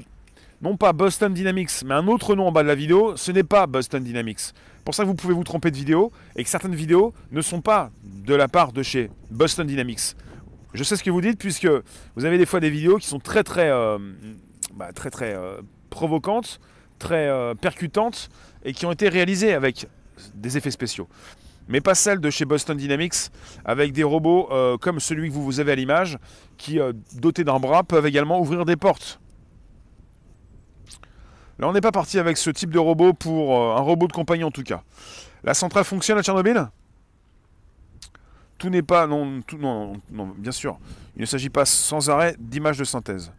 non 0.60 0.76
pas 0.76 0.92
Boston 0.92 1.32
Dynamics, 1.32 1.84
mais 1.86 1.94
un 1.94 2.08
autre 2.08 2.34
nom 2.34 2.48
en 2.48 2.52
bas 2.52 2.64
de 2.64 2.68
la 2.68 2.74
vidéo, 2.74 3.16
ce 3.16 3.32
n'est 3.32 3.44
pas 3.44 3.66
Boston 3.66 4.04
Dynamics. 4.04 4.52
Pour 4.84 4.94
ça 4.94 5.04
que 5.04 5.08
vous 5.08 5.14
pouvez 5.14 5.32
vous 5.32 5.42
tromper 5.42 5.70
de 5.70 5.76
vidéo 5.76 6.12
et 6.36 6.44
que 6.44 6.50
certaines 6.50 6.74
vidéos 6.74 7.14
ne 7.32 7.40
sont 7.40 7.62
pas 7.62 7.90
de 8.04 8.34
la 8.34 8.46
part 8.46 8.72
de 8.72 8.82
chez 8.82 9.10
Boston 9.30 9.66
Dynamics. 9.66 10.14
Je 10.74 10.84
sais 10.84 10.96
ce 10.96 11.02
que 11.02 11.10
vous 11.10 11.20
dites 11.20 11.38
puisque 11.38 11.68
vous 12.16 12.24
avez 12.24 12.38
des 12.38 12.46
fois 12.46 12.60
des 12.60 12.70
vidéos 12.70 12.98
qui 12.98 13.06
sont 13.06 13.18
très 13.18 13.42
très 13.42 13.70
euh, 13.70 13.98
bah, 14.74 14.92
très 14.92 15.10
très 15.10 15.34
euh, 15.34 15.60
provocantes, 15.90 16.60
très 16.98 17.28
euh, 17.28 17.54
percutantes 17.54 18.28
et 18.64 18.72
qui 18.72 18.86
ont 18.86 18.92
été 18.92 19.08
réalisées 19.08 19.54
avec 19.54 19.86
des 20.34 20.56
effets 20.56 20.70
spéciaux. 20.70 21.08
Mais 21.68 21.80
pas 21.80 21.94
celles 21.94 22.20
de 22.20 22.30
chez 22.30 22.44
Boston 22.44 22.76
Dynamics 22.76 23.30
avec 23.64 23.92
des 23.92 24.04
robots 24.04 24.48
comme 24.80 25.00
celui 25.00 25.30
que 25.30 25.34
vous 25.34 25.58
avez 25.58 25.72
à 25.72 25.74
l'image 25.74 26.16
qui, 26.56 26.78
dotés 27.14 27.42
d'un 27.42 27.58
bras, 27.58 27.82
peuvent 27.82 28.06
également 28.06 28.38
ouvrir 28.40 28.64
des 28.64 28.76
portes. 28.76 29.18
Là, 31.58 31.68
on 31.68 31.72
n'est 31.72 31.80
pas 31.80 31.90
parti 31.90 32.20
avec 32.20 32.36
ce 32.36 32.50
type 32.50 32.70
de 32.70 32.78
robot 32.78 33.14
pour 33.14 33.76
un 33.76 33.80
robot 33.80 34.06
de 34.06 34.12
compagnie 34.12 34.44
en 34.44 34.52
tout 34.52 34.62
cas. 34.62 34.84
La 35.42 35.54
centrale 35.54 35.82
fonctionne 35.82 36.18
à 36.18 36.22
Tchernobyl? 36.22 36.68
Tout 38.66 38.70
n'est 38.70 38.82
pas. 38.82 39.06
Non, 39.06 39.42
non, 39.60 39.92
non, 40.10 40.34
bien 40.36 40.50
sûr. 40.50 40.78
Il 41.14 41.20
ne 41.20 41.26
s'agit 41.26 41.50
pas 41.50 41.64
sans 41.64 42.10
arrêt 42.10 42.34
d'images 42.40 42.78
de 42.78 42.84
synthèse. 42.84 43.30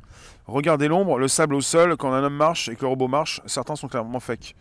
Regardez 0.46 0.88
l'ombre, 0.88 1.20
le 1.20 1.28
sable 1.28 1.56
au 1.56 1.60
sol, 1.60 1.98
quand 1.98 2.14
un 2.14 2.24
homme 2.24 2.36
marche 2.36 2.70
et 2.70 2.76
que 2.76 2.82
le 2.84 2.88
robot 2.88 3.10
marche, 3.10 3.42
certains 3.46 3.76
sont 3.76 3.90
clairement 3.90 4.22
fake. 4.22 4.56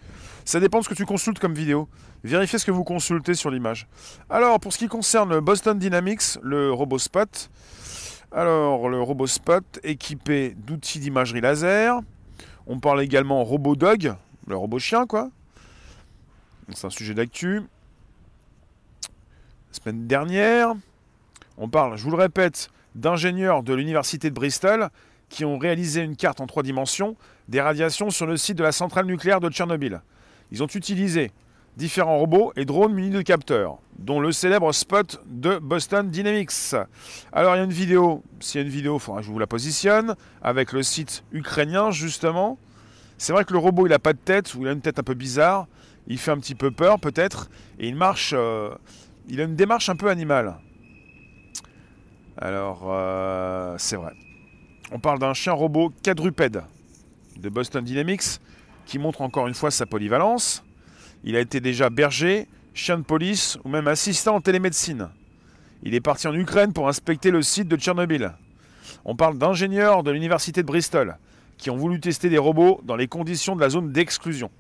Ça 0.44 0.59
dépend 0.59 0.81
de 0.81 0.85
ce 0.85 0.88
que 0.88 0.94
tu 0.94 1.07
consultes 1.07 1.38
comme 1.38 1.55
vidéo. 1.55 1.88
Vérifiez 2.24 2.59
ce 2.59 2.66
que 2.66 2.72
vous 2.72 2.83
consultez 2.83 3.35
sur 3.35 3.50
l'image. 3.50 3.87
Alors, 4.29 4.59
pour 4.59 4.72
ce 4.72 4.79
qui 4.79 4.88
concerne 4.88 5.38
Boston 5.38 5.79
Dynamics, 5.79 6.37
le 6.42 6.72
robot 6.72 6.98
Spot, 6.98 7.50
alors 8.33 8.88
le 8.88 9.00
robot 9.00 9.29
Spot 9.29 9.64
équipé 9.85 10.57
d'outils 10.57 10.98
d'imagerie 10.98 11.40
laser. 11.40 12.00
On 12.66 12.81
parle 12.81 13.02
également 13.02 13.44
robot 13.44 13.76
dog, 13.76 14.16
le 14.48 14.57
robot 14.57 14.81
chien, 14.81 15.07
quoi. 15.07 15.31
C'est 16.74 16.88
un 16.88 16.90
sujet 16.90 17.14
d'actu 17.14 17.62
semaine 19.76 20.06
dernière. 20.06 20.74
On 21.58 21.68
parle, 21.68 21.96
je 21.96 22.02
vous 22.02 22.10
le 22.10 22.16
répète, 22.16 22.70
d'ingénieurs 22.94 23.62
de 23.62 23.74
l'université 23.74 24.30
de 24.30 24.34
Bristol 24.34 24.88
qui 25.28 25.44
ont 25.44 25.58
réalisé 25.58 26.02
une 26.02 26.16
carte 26.16 26.40
en 26.40 26.46
trois 26.46 26.62
dimensions 26.62 27.16
des 27.48 27.60
radiations 27.60 28.10
sur 28.10 28.26
le 28.26 28.36
site 28.36 28.56
de 28.56 28.62
la 28.62 28.72
centrale 28.72 29.06
nucléaire 29.06 29.40
de 29.40 29.50
Tchernobyl. 29.50 30.00
Ils 30.50 30.62
ont 30.62 30.68
utilisé 30.68 31.30
différents 31.76 32.18
robots 32.18 32.52
et 32.56 32.64
drones 32.64 32.94
munis 32.94 33.10
de 33.10 33.20
capteurs, 33.20 33.78
dont 33.98 34.18
le 34.20 34.32
célèbre 34.32 34.72
spot 34.72 35.20
de 35.26 35.58
Boston 35.58 36.08
Dynamics. 36.08 36.74
Alors 37.32 37.54
il 37.54 37.58
y 37.58 37.60
a 37.60 37.64
une 37.64 37.70
vidéo, 37.70 38.22
s'il 38.40 38.60
y 38.60 38.64
a 38.64 38.66
une 38.66 38.72
vidéo, 38.72 38.96
il 38.96 39.00
faudra 39.00 39.20
que 39.20 39.26
je 39.26 39.30
vous 39.30 39.38
la 39.38 39.46
positionne, 39.46 40.14
avec 40.42 40.72
le 40.72 40.82
site 40.82 41.22
ukrainien 41.32 41.90
justement. 41.90 42.58
C'est 43.18 43.32
vrai 43.32 43.44
que 43.44 43.52
le 43.52 43.58
robot 43.58 43.86
il 43.86 43.90
n'a 43.90 43.98
pas 43.98 44.14
de 44.14 44.18
tête, 44.18 44.54
ou 44.54 44.62
il 44.62 44.68
a 44.68 44.72
une 44.72 44.80
tête 44.80 44.98
un 44.98 45.02
peu 45.02 45.14
bizarre, 45.14 45.66
il 46.06 46.18
fait 46.18 46.30
un 46.30 46.38
petit 46.38 46.54
peu 46.54 46.70
peur 46.70 46.98
peut-être, 46.98 47.50
et 47.78 47.88
il 47.88 47.96
marche... 47.96 48.32
Euh, 48.34 48.70
il 49.28 49.40
a 49.40 49.44
une 49.44 49.56
démarche 49.56 49.88
un 49.88 49.96
peu 49.96 50.08
animale. 50.08 50.56
Alors, 52.38 52.82
euh, 52.86 53.74
c'est 53.78 53.96
vrai. 53.96 54.12
On 54.92 54.98
parle 54.98 55.18
d'un 55.18 55.34
chien 55.34 55.52
robot 55.52 55.92
quadrupède 56.02 56.62
de 57.36 57.48
Boston 57.48 57.84
Dynamics 57.84 58.40
qui 58.84 58.98
montre 58.98 59.22
encore 59.22 59.48
une 59.48 59.54
fois 59.54 59.70
sa 59.70 59.86
polyvalence. 59.86 60.62
Il 61.24 61.34
a 61.34 61.40
été 61.40 61.60
déjà 61.60 61.90
berger, 61.90 62.46
chien 62.74 62.98
de 62.98 63.02
police 63.02 63.58
ou 63.64 63.68
même 63.68 63.88
assistant 63.88 64.36
en 64.36 64.40
télémédecine. 64.40 65.08
Il 65.82 65.94
est 65.94 66.00
parti 66.00 66.28
en 66.28 66.34
Ukraine 66.34 66.72
pour 66.72 66.88
inspecter 66.88 67.30
le 67.30 67.42
site 67.42 67.68
de 67.68 67.76
Tchernobyl. 67.76 68.32
On 69.04 69.16
parle 69.16 69.38
d'ingénieurs 69.38 70.02
de 70.02 70.10
l'université 70.10 70.62
de 70.62 70.66
Bristol 70.66 71.16
qui 71.58 71.70
ont 71.70 71.76
voulu 71.76 72.00
tester 72.00 72.28
des 72.28 72.38
robots 72.38 72.80
dans 72.84 72.96
les 72.96 73.08
conditions 73.08 73.56
de 73.56 73.60
la 73.60 73.70
zone 73.70 73.92
d'exclusion 73.92 74.50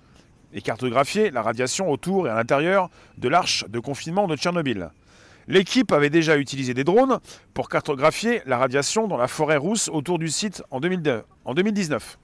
et 0.52 0.60
cartographier 0.60 1.30
la 1.30 1.42
radiation 1.42 1.90
autour 1.90 2.26
et 2.26 2.30
à 2.30 2.34
l'intérieur 2.34 2.90
de 3.18 3.28
l'arche 3.28 3.64
de 3.68 3.78
confinement 3.78 4.26
de 4.26 4.36
Tchernobyl. 4.36 4.90
L'équipe 5.48 5.92
avait 5.92 6.10
déjà 6.10 6.36
utilisé 6.38 6.74
des 6.74 6.82
drones 6.82 7.20
pour 7.54 7.68
cartographier 7.68 8.42
la 8.46 8.58
radiation 8.58 9.06
dans 9.06 9.16
la 9.16 9.28
forêt 9.28 9.56
rousse 9.56 9.88
autour 9.88 10.18
du 10.18 10.28
site 10.28 10.62
en, 10.70 10.80
2019. 10.80 12.18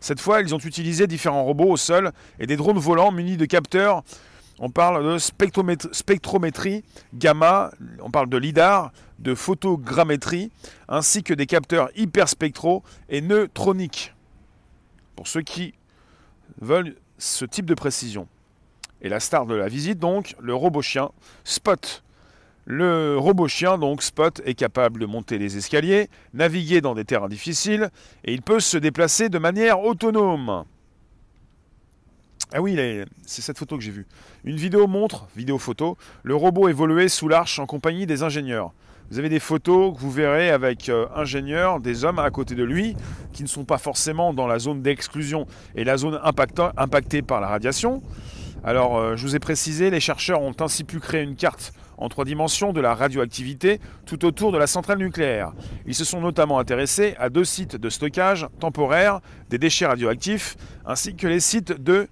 Cette 0.00 0.20
fois, 0.20 0.40
ils 0.40 0.54
ont 0.54 0.58
utilisé 0.58 1.06
différents 1.06 1.44
robots 1.44 1.70
au 1.70 1.76
sol 1.76 2.12
et 2.38 2.46
des 2.46 2.56
drones 2.56 2.78
volants 2.78 3.12
munis 3.12 3.36
de 3.36 3.44
capteurs. 3.44 4.02
On 4.58 4.70
parle 4.70 5.04
de 5.04 5.18
spectrométrie, 5.18 6.82
gamma, 7.12 7.70
on 8.00 8.10
parle 8.10 8.30
de 8.30 8.38
lidar, 8.38 8.90
de 9.18 9.34
photogrammétrie, 9.34 10.50
ainsi 10.88 11.22
que 11.22 11.34
des 11.34 11.46
capteurs 11.46 11.90
hyperspectraux 11.94 12.82
et 13.10 13.20
neutroniques. 13.20 14.14
Pour 15.14 15.28
ceux 15.28 15.42
qui 15.42 15.74
veulent 16.60 16.96
ce 17.18 17.44
type 17.44 17.66
de 17.66 17.74
précision. 17.74 18.28
Et 19.02 19.08
la 19.08 19.20
star 19.20 19.46
de 19.46 19.54
la 19.54 19.68
visite, 19.68 19.98
donc, 19.98 20.36
le 20.40 20.54
robot 20.54 20.82
chien 20.82 21.10
Spot. 21.44 22.02
Le 22.64 23.16
robot 23.16 23.46
chien, 23.46 23.78
donc 23.78 24.02
Spot, 24.02 24.40
est 24.44 24.54
capable 24.54 25.00
de 25.00 25.06
monter 25.06 25.38
les 25.38 25.56
escaliers, 25.56 26.08
naviguer 26.34 26.80
dans 26.80 26.94
des 26.94 27.04
terrains 27.04 27.28
difficiles, 27.28 27.90
et 28.24 28.32
il 28.32 28.42
peut 28.42 28.60
se 28.60 28.76
déplacer 28.76 29.28
de 29.28 29.38
manière 29.38 29.80
autonome. 29.80 30.64
Ah 32.52 32.60
oui, 32.60 32.78
c'est 33.24 33.42
cette 33.42 33.58
photo 33.58 33.76
que 33.76 33.82
j'ai 33.82 33.90
vue. 33.90 34.06
Une 34.44 34.56
vidéo 34.56 34.86
montre, 34.86 35.26
vidéo 35.36 35.58
photo, 35.58 35.96
le 36.22 36.34
robot 36.34 36.68
évoluer 36.68 37.08
sous 37.08 37.28
l'arche 37.28 37.58
en 37.58 37.66
compagnie 37.66 38.06
des 38.06 38.22
ingénieurs. 38.22 38.72
Vous 39.10 39.20
avez 39.20 39.28
des 39.28 39.38
photos 39.38 39.94
que 39.94 40.00
vous 40.00 40.10
verrez 40.10 40.50
avec 40.50 40.88
euh, 40.88 41.06
ingénieurs, 41.14 41.80
des 41.80 42.04
hommes 42.04 42.18
à 42.18 42.28
côté 42.30 42.56
de 42.56 42.64
lui, 42.64 42.96
qui 43.32 43.44
ne 43.44 43.48
sont 43.48 43.64
pas 43.64 43.78
forcément 43.78 44.34
dans 44.34 44.48
la 44.48 44.58
zone 44.58 44.82
d'exclusion 44.82 45.46
et 45.76 45.84
la 45.84 45.96
zone 45.96 46.18
impactée 46.22 47.22
par 47.22 47.40
la 47.40 47.46
radiation. 47.46 48.02
Alors, 48.64 48.98
euh, 48.98 49.16
je 49.16 49.22
vous 49.22 49.36
ai 49.36 49.38
précisé, 49.38 49.90
les 49.90 50.00
chercheurs 50.00 50.42
ont 50.42 50.54
ainsi 50.58 50.82
pu 50.82 50.98
créer 50.98 51.22
une 51.22 51.36
carte 51.36 51.72
en 51.98 52.08
trois 52.08 52.24
dimensions 52.24 52.72
de 52.72 52.80
la 52.80 52.94
radioactivité 52.94 53.80
tout 54.06 54.24
autour 54.24 54.50
de 54.50 54.58
la 54.58 54.66
centrale 54.66 54.98
nucléaire. 54.98 55.52
Ils 55.86 55.94
se 55.94 56.04
sont 56.04 56.20
notamment 56.20 56.58
intéressés 56.58 57.14
à 57.18 57.30
deux 57.30 57.44
sites 57.44 57.76
de 57.76 57.88
stockage 57.88 58.48
temporaire 58.58 59.20
des 59.50 59.58
déchets 59.58 59.86
radioactifs, 59.86 60.56
ainsi 60.84 61.14
que 61.14 61.28
les 61.28 61.40
sites 61.40 61.80
de 61.80 62.08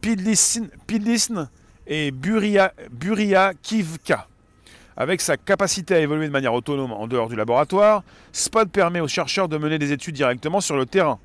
Pidlisn 0.00 1.48
et 1.86 2.10
Buria, 2.10 2.72
Kivka. 3.62 4.26
Avec 5.00 5.20
sa 5.20 5.36
capacité 5.36 5.94
à 5.94 6.00
évoluer 6.00 6.26
de 6.26 6.32
manière 6.32 6.52
autonome 6.52 6.90
en 6.90 7.06
dehors 7.06 7.28
du 7.28 7.36
laboratoire, 7.36 8.02
Spot 8.32 8.68
permet 8.68 8.98
aux 8.98 9.06
chercheurs 9.06 9.48
de 9.48 9.56
mener 9.56 9.78
des 9.78 9.92
études 9.92 10.16
directement 10.16 10.60
sur 10.60 10.76
le 10.76 10.86
terrain. 10.86 11.20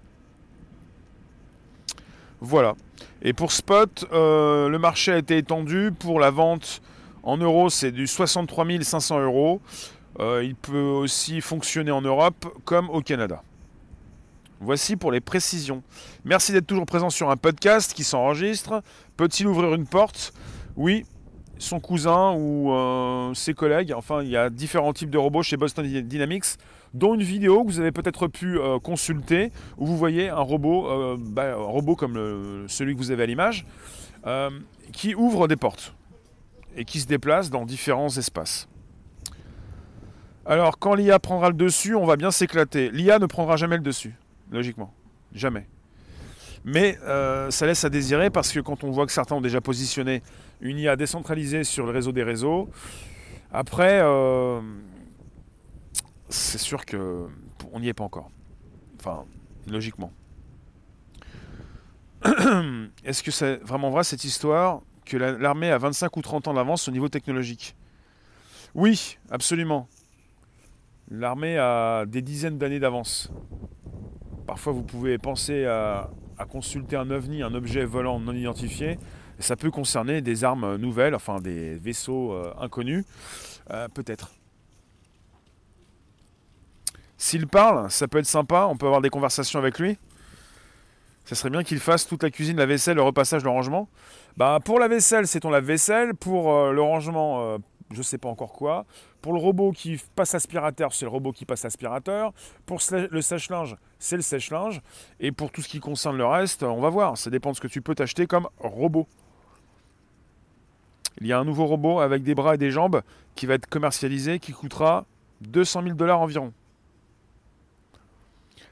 Voilà. 2.40 2.76
Et 3.24 3.34
pour 3.34 3.52
Spot, 3.52 4.06
euh, 4.14 4.70
le 4.70 4.78
marché 4.78 5.12
a 5.12 5.18
été 5.18 5.38
étendu. 5.38 5.92
Pour 5.92 6.20
la 6.20 6.30
vente 6.30 6.84
en 7.24 7.38
euros, 7.38 7.72
c'est 7.72 7.92
du 7.92 8.06
63 8.06 8.68
500 8.84 9.20
euros. 9.22 9.60
Euh, 10.20 10.44
il 10.44 10.54
peut 10.54 10.78
aussi 10.78 11.42
fonctionner 11.42 11.90
en 11.90 12.02
Europe 12.02 12.46
comme 12.66 12.92
au 12.92 13.02
Canada. 13.02 13.42
Voici 14.60 14.98
pour 14.98 15.12
les 15.12 15.20
précisions. 15.20 15.82
Merci 16.26 16.52
d'être 16.52 16.68
toujours 16.68 16.86
présent 16.86 17.10
sur 17.10 17.32
un 17.32 17.38
podcast 17.38 17.92
qui 17.96 18.04
s'enregistre. 18.04 18.84
Peut-il 19.18 19.48
ouvrir 19.48 19.74
une 19.74 19.88
porte? 19.88 20.32
Oui, 20.76 21.06
son 21.64 21.80
cousin 21.80 22.34
ou 22.34 22.72
euh, 22.72 23.34
ses 23.34 23.54
collègues. 23.54 23.94
Enfin, 23.96 24.22
il 24.22 24.30
y 24.30 24.38
a 24.38 24.50
différents 24.50 24.94
types 24.94 25.10
de 25.10 25.18
robots 25.18 25.44
chez 25.44 25.58
Boston 25.58 25.86
Dynamics, 25.86 26.58
dont 26.94 27.16
une 27.16 27.24
vidéo 27.24 27.64
que 27.64 27.72
vous 27.72 27.80
avez 27.80 27.92
peut-être 27.92 28.28
pu 28.28 28.60
euh, 28.60 28.80
consulter, 28.80 29.52
où 29.78 29.86
vous 29.86 29.98
voyez 29.98 30.30
un 30.30 30.40
robot, 30.40 30.88
euh, 30.88 31.18
bah, 31.20 31.54
un 31.54 31.56
robot 31.56 31.96
comme 31.96 32.66
celui 32.68 32.94
que 32.94 33.00
vous 33.00 33.12
avez 33.12 33.24
à 33.24 33.26
l'image, 33.26 33.66
qui 34.92 35.16
ouvre 35.16 35.48
des 35.48 35.58
portes 35.58 35.94
et 36.76 36.86
qui 36.86 37.00
se 37.00 37.08
déplace 37.08 37.50
dans 37.50 37.66
différents 37.66 38.16
espaces. 38.18 38.68
Alors, 40.46 40.78
quand 40.78 40.96
l'IA 40.96 41.20
prendra 41.20 41.50
le 41.50 41.56
dessus, 41.56 41.96
on 41.96 42.06
va 42.06 42.18
bien 42.18 42.32
s'éclater. 42.32 42.90
L'IA 42.92 43.20
ne 43.20 43.26
prendra 43.26 43.56
jamais 43.56 43.78
le 43.78 43.84
dessus, 43.84 44.16
logiquement. 44.52 44.94
Jamais. 45.34 45.68
Mais 46.66 46.98
ça 47.50 47.66
laisse 47.66 47.84
à 47.84 47.90
désirer 47.90 48.30
parce 48.30 48.52
que 48.52 48.60
quand 48.60 48.84
on 48.84 48.92
voit 48.92 49.06
que 49.06 49.12
certains 49.12 49.36
ont 49.36 49.42
déjà 49.42 49.62
positionné 49.62 50.22
une 50.64 50.80
IA 50.80 50.96
décentralisée 50.96 51.64
sur 51.64 51.86
le 51.86 51.92
réseau 51.92 52.12
des 52.12 52.24
réseaux. 52.24 52.70
Après, 53.52 54.00
euh, 54.02 54.62
c'est 56.30 56.58
sûr 56.58 56.86
que 56.86 57.28
on 57.72 57.80
n'y 57.80 57.90
est 57.90 57.94
pas 57.94 58.04
encore. 58.04 58.32
Enfin, 59.00 59.26
logiquement. 59.68 60.12
Est-ce 63.04 63.22
que 63.22 63.32
c'est 63.32 63.58
vraiment 63.58 63.90
vrai 63.90 64.04
cette 64.04 64.24
histoire 64.24 64.82
que 65.06 65.18
l'armée 65.18 65.70
a 65.70 65.78
25 65.78 66.16
ou 66.16 66.22
30 66.22 66.48
ans 66.48 66.54
d'avance 66.54 66.88
au 66.88 66.92
niveau 66.92 67.10
technologique? 67.10 67.76
Oui, 68.74 69.18
absolument. 69.30 69.88
L'armée 71.12 71.58
a 71.58 72.06
des 72.06 72.22
dizaines 72.22 72.58
d'années 72.58 72.80
d'avance. 72.80 73.30
Parfois, 74.48 74.72
vous 74.72 74.84
pouvez 74.84 75.18
penser 75.18 75.66
à, 75.66 76.10
consulter 76.50 76.96
un 76.96 77.10
ovni, 77.10 77.44
un 77.44 77.54
objet 77.54 77.86
volant 77.86 78.20
non 78.20 78.34
identifié. 78.34 78.98
ça 79.40 79.56
peut 79.56 79.72
concerner 79.72 80.22
des 80.22 80.44
armes 80.44 80.76
nouvelles, 80.76 81.16
enfin 81.16 81.40
des 81.40 81.76
vaisseaux 81.76 82.34
euh, 82.34 82.54
inconnus, 82.60 83.06
euh, 83.72 83.88
peut-être. 83.88 84.32
S'il 87.18 87.48
parle, 87.48 87.90
ça 87.90 88.08
peut 88.08 88.20
être 88.20 88.26
sympa, 88.26 88.68
on 88.70 88.78
peut 88.78 88.86
avoir 88.86 89.02
des 89.02 89.10
conversations 89.10 89.60
avec 89.60 89.80
lui. 89.80 89.98
Ça 91.26 91.36
serait 91.36 91.50
bien 91.50 91.64
qu'il 91.64 91.80
fasse 91.80 92.06
toute 92.06 92.22
la 92.22 92.30
cuisine, 92.30 92.58
la 92.58 92.66
vaisselle, 92.66 92.98
le 92.98 93.02
repassage, 93.02 93.44
le 93.44 93.50
rangement. 93.50 93.88
Bah, 94.36 94.60
pour 94.64 94.78
la 94.78 94.90
vaisselle, 94.90 95.26
c'est 95.26 95.40
ton 95.40 95.50
lave-vaisselle. 95.50 96.16
Pour 96.16 96.54
euh, 96.54 96.74
le 96.74 96.82
rangement, 96.82 97.58
je 97.92 97.98
ne 97.98 98.04
sais 98.04 98.18
pas 98.18 98.30
encore 98.30 98.54
quoi. 98.54 98.86
Pour 99.22 99.34
le 99.34 99.40
robot 99.40 99.72
qui 99.72 100.02
passe 100.16 100.36
aspirateur, 100.36 100.94
c'est 100.94 101.06
le 101.06 101.12
robot 101.12 101.32
qui 101.32 101.46
passe 101.46 101.66
aspirateur. 101.66 102.34
Pour 102.66 102.80
le 102.92 103.22
sèche-linge, 103.22 103.78
c'est 104.00 104.16
le 104.16 104.22
sèche-linge. 104.22 104.82
Et 105.20 105.32
pour 105.32 105.52
tout 105.52 105.62
ce 105.62 105.68
qui 105.68 105.80
concerne 105.80 106.18
le 106.18 106.26
reste, 106.26 106.64
on 106.64 106.82
va 106.82 106.90
voir. 106.90 107.18
Ça 107.18 107.30
dépend 107.30 107.52
de 107.52 107.56
ce 107.56 107.62
que 107.62 107.68
tu 107.68 107.82
peux 107.82 107.96
t'acheter 107.96 108.28
comme 108.28 108.48
robot. 108.60 109.08
Il 111.22 111.28
y 111.28 111.34
a 111.34 111.40
un 111.40 111.46
nouveau 111.46 111.66
robot 111.66 112.00
avec 112.00 112.24
des 112.24 112.36
bras 112.36 112.56
et 112.56 112.58
des 112.58 112.72
jambes 112.72 113.02
qui 113.36 113.46
va 113.46 113.54
être 113.54 113.68
commercialisé, 113.68 114.40
qui 114.40 114.52
coûtera 114.52 115.06
200 115.42 115.84
000 115.84 115.96
dollars 115.96 116.20
environ. 116.20 116.54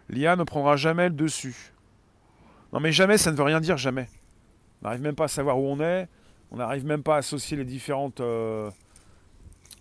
L'IA 0.09 0.35
ne 0.35 0.43
prendra 0.43 0.75
jamais 0.75 1.09
le 1.09 1.15
dessus. 1.15 1.73
Non 2.73 2.79
mais 2.79 2.91
jamais, 2.91 3.17
ça 3.17 3.31
ne 3.31 3.35
veut 3.35 3.43
rien 3.43 3.59
dire 3.59 3.77
jamais. 3.77 4.09
On 4.81 4.87
n'arrive 4.87 5.01
même 5.01 5.15
pas 5.15 5.25
à 5.25 5.29
savoir 5.29 5.59
où 5.59 5.65
on 5.67 5.79
est. 5.79 6.07
On 6.51 6.57
n'arrive 6.57 6.85
même 6.85 7.03
pas 7.03 7.15
à 7.15 7.17
associer 7.19 7.55
les 7.55 7.65
différentes... 7.65 8.19
Euh, 8.19 8.69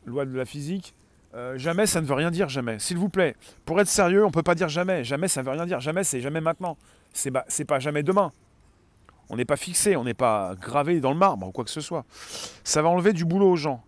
loi 0.06 0.24
de 0.24 0.36
la 0.36 0.44
physique. 0.44 0.94
Euh, 1.34 1.56
jamais, 1.58 1.86
ça 1.86 2.00
ne 2.00 2.06
veut 2.06 2.14
rien 2.14 2.30
dire, 2.30 2.48
jamais. 2.48 2.78
S'il 2.78 2.98
vous 2.98 3.08
plaît, 3.08 3.36
pour 3.64 3.80
être 3.80 3.88
sérieux, 3.88 4.24
on 4.24 4.28
ne 4.28 4.32
peut 4.32 4.42
pas 4.42 4.54
dire 4.54 4.68
jamais. 4.68 5.04
Jamais, 5.04 5.28
ça 5.28 5.42
ne 5.42 5.46
veut 5.46 5.52
rien 5.52 5.66
dire. 5.66 5.80
Jamais, 5.80 6.02
c'est 6.02 6.20
jamais 6.20 6.40
maintenant. 6.40 6.76
C'est 7.12 7.30
pas, 7.30 7.46
pas 7.68 7.78
jamais 7.78 8.02
demain. 8.02 8.32
On 9.28 9.36
n'est 9.36 9.44
pas 9.44 9.56
fixé, 9.56 9.94
on 9.94 10.02
n'est 10.02 10.14
pas 10.14 10.56
gravé 10.60 11.00
dans 11.00 11.12
le 11.12 11.18
marbre 11.18 11.46
ou 11.46 11.52
quoi 11.52 11.64
que 11.64 11.70
ce 11.70 11.80
soit. 11.80 12.04
Ça 12.64 12.82
va 12.82 12.88
enlever 12.88 13.12
du 13.12 13.24
boulot 13.24 13.50
aux 13.50 13.56
gens. 13.56 13.84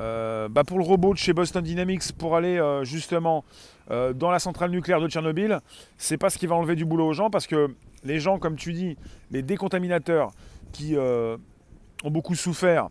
Euh, 0.00 0.48
bah 0.48 0.62
pour 0.62 0.78
le 0.78 0.84
robot 0.84 1.12
de 1.12 1.18
chez 1.18 1.32
Boston 1.32 1.62
Dynamics 1.62 2.12
pour 2.16 2.36
aller 2.36 2.56
euh, 2.56 2.84
justement 2.84 3.44
dans 3.88 4.30
la 4.30 4.38
centrale 4.38 4.70
nucléaire 4.70 5.00
de 5.00 5.08
Tchernobyl, 5.08 5.60
c'est 5.96 6.18
pas 6.18 6.28
ce 6.28 6.36
qui 6.36 6.46
va 6.46 6.54
enlever 6.54 6.76
du 6.76 6.84
boulot 6.84 7.06
aux 7.06 7.12
gens 7.14 7.30
parce 7.30 7.46
que 7.46 7.74
les 8.04 8.20
gens, 8.20 8.38
comme 8.38 8.56
tu 8.56 8.74
dis, 8.74 8.98
les 9.30 9.40
décontaminateurs 9.40 10.32
qui 10.72 10.94
ont 10.98 12.10
beaucoup 12.10 12.34
souffert 12.34 12.90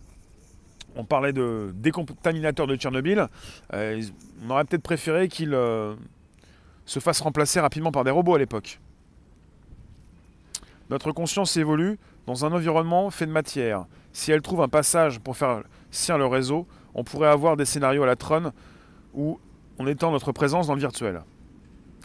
on 0.98 1.06
parlait 1.06 1.34
de 1.34 1.72
décontaminateur 1.76 2.68
de 2.68 2.76
Tchernobyl. 2.76 3.28
Euh, 3.74 4.02
on 4.46 4.50
aurait 4.50 4.66
peut-être 4.66 4.84
préféré 4.84 5.28
qu'il 5.28 5.54
euh, 5.54 5.96
se 6.86 7.00
fasse 7.00 7.22
remplacer 7.22 7.60
rapidement 7.60 7.92
par 7.92 8.04
des 8.04 8.12
robots 8.12 8.36
à 8.36 8.40
l'époque. 8.40 8.80
Notre 10.90 11.12
conscience 11.12 11.56
évolue 11.58 12.00
dans 12.26 12.46
un 12.46 12.52
environnement 12.52 13.10
fait 13.12 13.26
de 13.26 13.32
matière. 13.32 13.86
Si 14.12 14.32
elle 14.32 14.42
trouve 14.42 14.62
un 14.62 14.68
passage 14.70 15.20
pour 15.20 15.38
faire 15.38 15.64
sien 15.92 16.18
le 16.18 16.26
réseau, 16.26 16.66
on 16.96 17.04
pourrait 17.04 17.30
avoir 17.30 17.58
des 17.58 17.66
scénarios 17.66 18.04
à 18.04 18.08
la 18.08 18.16
Tron 18.16 18.52
où 19.14 19.40
on 19.78 19.88
étend 19.88 20.12
notre 20.12 20.32
présence 20.32 20.68
dans 20.68 20.74
le 20.74 20.80
virtuel. 20.80 21.22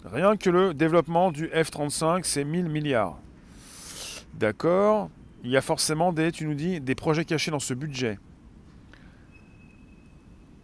Rien 0.05 0.37
que 0.37 0.51
le 0.51 0.75
développement 0.75 1.31
du 1.31 1.47
F-35, 1.47 2.25
c'est 2.25 2.45
1000 2.45 2.69
milliards. 2.69 3.19
D'accord. 4.35 5.11
Il 5.45 5.51
y 5.51 5.57
a 5.57 5.63
forcément 5.63 6.13
tu 6.33 6.47
nous 6.47 6.55
dis, 6.55 6.81
des 6.81 6.95
projets 6.95 7.25
cachés 7.25 7.51
dans 7.51 7.61
ce 7.61 7.75
budget. 7.75 8.19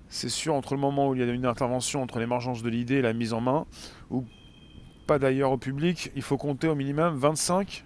C'est 0.09 0.29
sûr, 0.29 0.55
entre 0.55 0.75
le 0.75 0.81
moment 0.81 1.09
où 1.09 1.15
il 1.15 1.21
y 1.21 1.23
a 1.23 1.27
une 1.27 1.47
intervention, 1.47 2.03
entre 2.03 2.19
l'émergence 2.19 2.63
de 2.63 2.69
l'idée 2.71 2.97
et 2.97 3.03
la 3.03 3.13
mise 3.13 3.33
en 3.33 3.41
main, 3.41 3.67
ou 4.11 4.25
pas 5.07 5.19
d'ailleurs 5.19 5.53
au 5.53 5.59
public, 5.59 6.11
il 6.17 6.23
faut 6.23 6.37
compter 6.37 6.69
au 6.69 6.75
minimum 6.75 7.17
25 7.17 7.85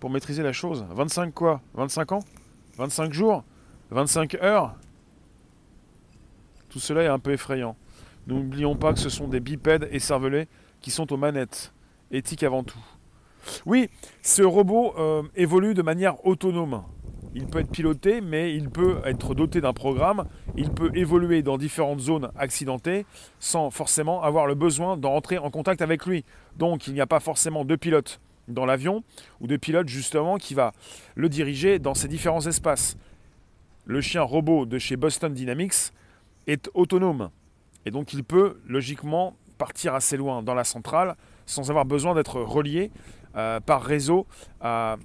pour 0.00 0.10
maîtriser 0.10 0.42
la 0.42 0.52
chose. 0.52 0.86
25 0.90 1.32
quoi? 1.32 1.60
25 1.74 2.12
ans? 2.12 2.24
25 2.76 3.12
jours? 3.12 3.44
25 3.90 4.34
heures? 4.36 4.74
Tout 6.68 6.80
cela 6.80 7.02
est 7.02 7.08
un 7.08 7.18
peu 7.18 7.32
effrayant. 7.32 7.76
N'oublions 8.26 8.76
pas 8.76 8.92
que 8.92 8.98
ce 8.98 9.08
sont 9.08 9.26
des 9.26 9.40
bipèdes 9.40 9.88
et 9.90 9.98
cervelés 9.98 10.48
qui 10.80 10.90
sont 10.90 11.12
aux 11.12 11.16
manettes. 11.16 11.72
Éthique 12.10 12.42
avant 12.42 12.62
tout. 12.62 12.84
Oui, 13.64 13.88
ce 14.22 14.42
robot 14.42 14.94
euh, 14.98 15.22
évolue 15.34 15.74
de 15.74 15.82
manière 15.82 16.24
autonome. 16.26 16.82
Il 17.34 17.46
peut 17.46 17.60
être 17.60 17.70
piloté, 17.70 18.20
mais 18.20 18.54
il 18.54 18.70
peut 18.70 19.00
être 19.04 19.34
doté 19.34 19.60
d'un 19.60 19.72
programme. 19.72 20.24
Il 20.56 20.70
peut 20.70 20.90
évoluer 20.94 21.42
dans 21.42 21.58
différentes 21.58 22.00
zones 22.00 22.30
accidentées 22.36 23.06
sans 23.38 23.70
forcément 23.70 24.22
avoir 24.22 24.46
le 24.46 24.54
besoin 24.54 24.96
d'entrer 24.96 25.38
en 25.38 25.50
contact 25.50 25.82
avec 25.82 26.06
lui. 26.06 26.24
Donc 26.56 26.86
il 26.86 26.94
n'y 26.94 27.00
a 27.00 27.06
pas 27.06 27.20
forcément 27.20 27.64
de 27.64 27.76
pilote 27.76 28.20
dans 28.48 28.64
l'avion 28.64 29.04
ou 29.40 29.46
de 29.46 29.56
pilote 29.56 29.88
justement 29.88 30.38
qui 30.38 30.54
va 30.54 30.72
le 31.14 31.28
diriger 31.28 31.78
dans 31.78 31.94
ces 31.94 32.08
différents 32.08 32.46
espaces. 32.46 32.96
Le 33.84 34.00
chien 34.00 34.22
robot 34.22 34.66
de 34.66 34.78
chez 34.78 34.96
Boston 34.96 35.32
Dynamics 35.32 35.92
est 36.46 36.70
autonome 36.74 37.30
et 37.86 37.90
donc 37.90 38.12
il 38.12 38.24
peut 38.24 38.58
logiquement 38.66 39.36
partir 39.58 39.94
assez 39.94 40.16
loin 40.16 40.42
dans 40.42 40.54
la 40.54 40.64
centrale 40.64 41.16
sans 41.46 41.70
avoir 41.70 41.84
besoin 41.84 42.14
d'être 42.14 42.40
relié 42.40 42.90
euh, 43.36 43.60
par 43.60 43.82
réseau 43.82 44.26
à 44.60 44.96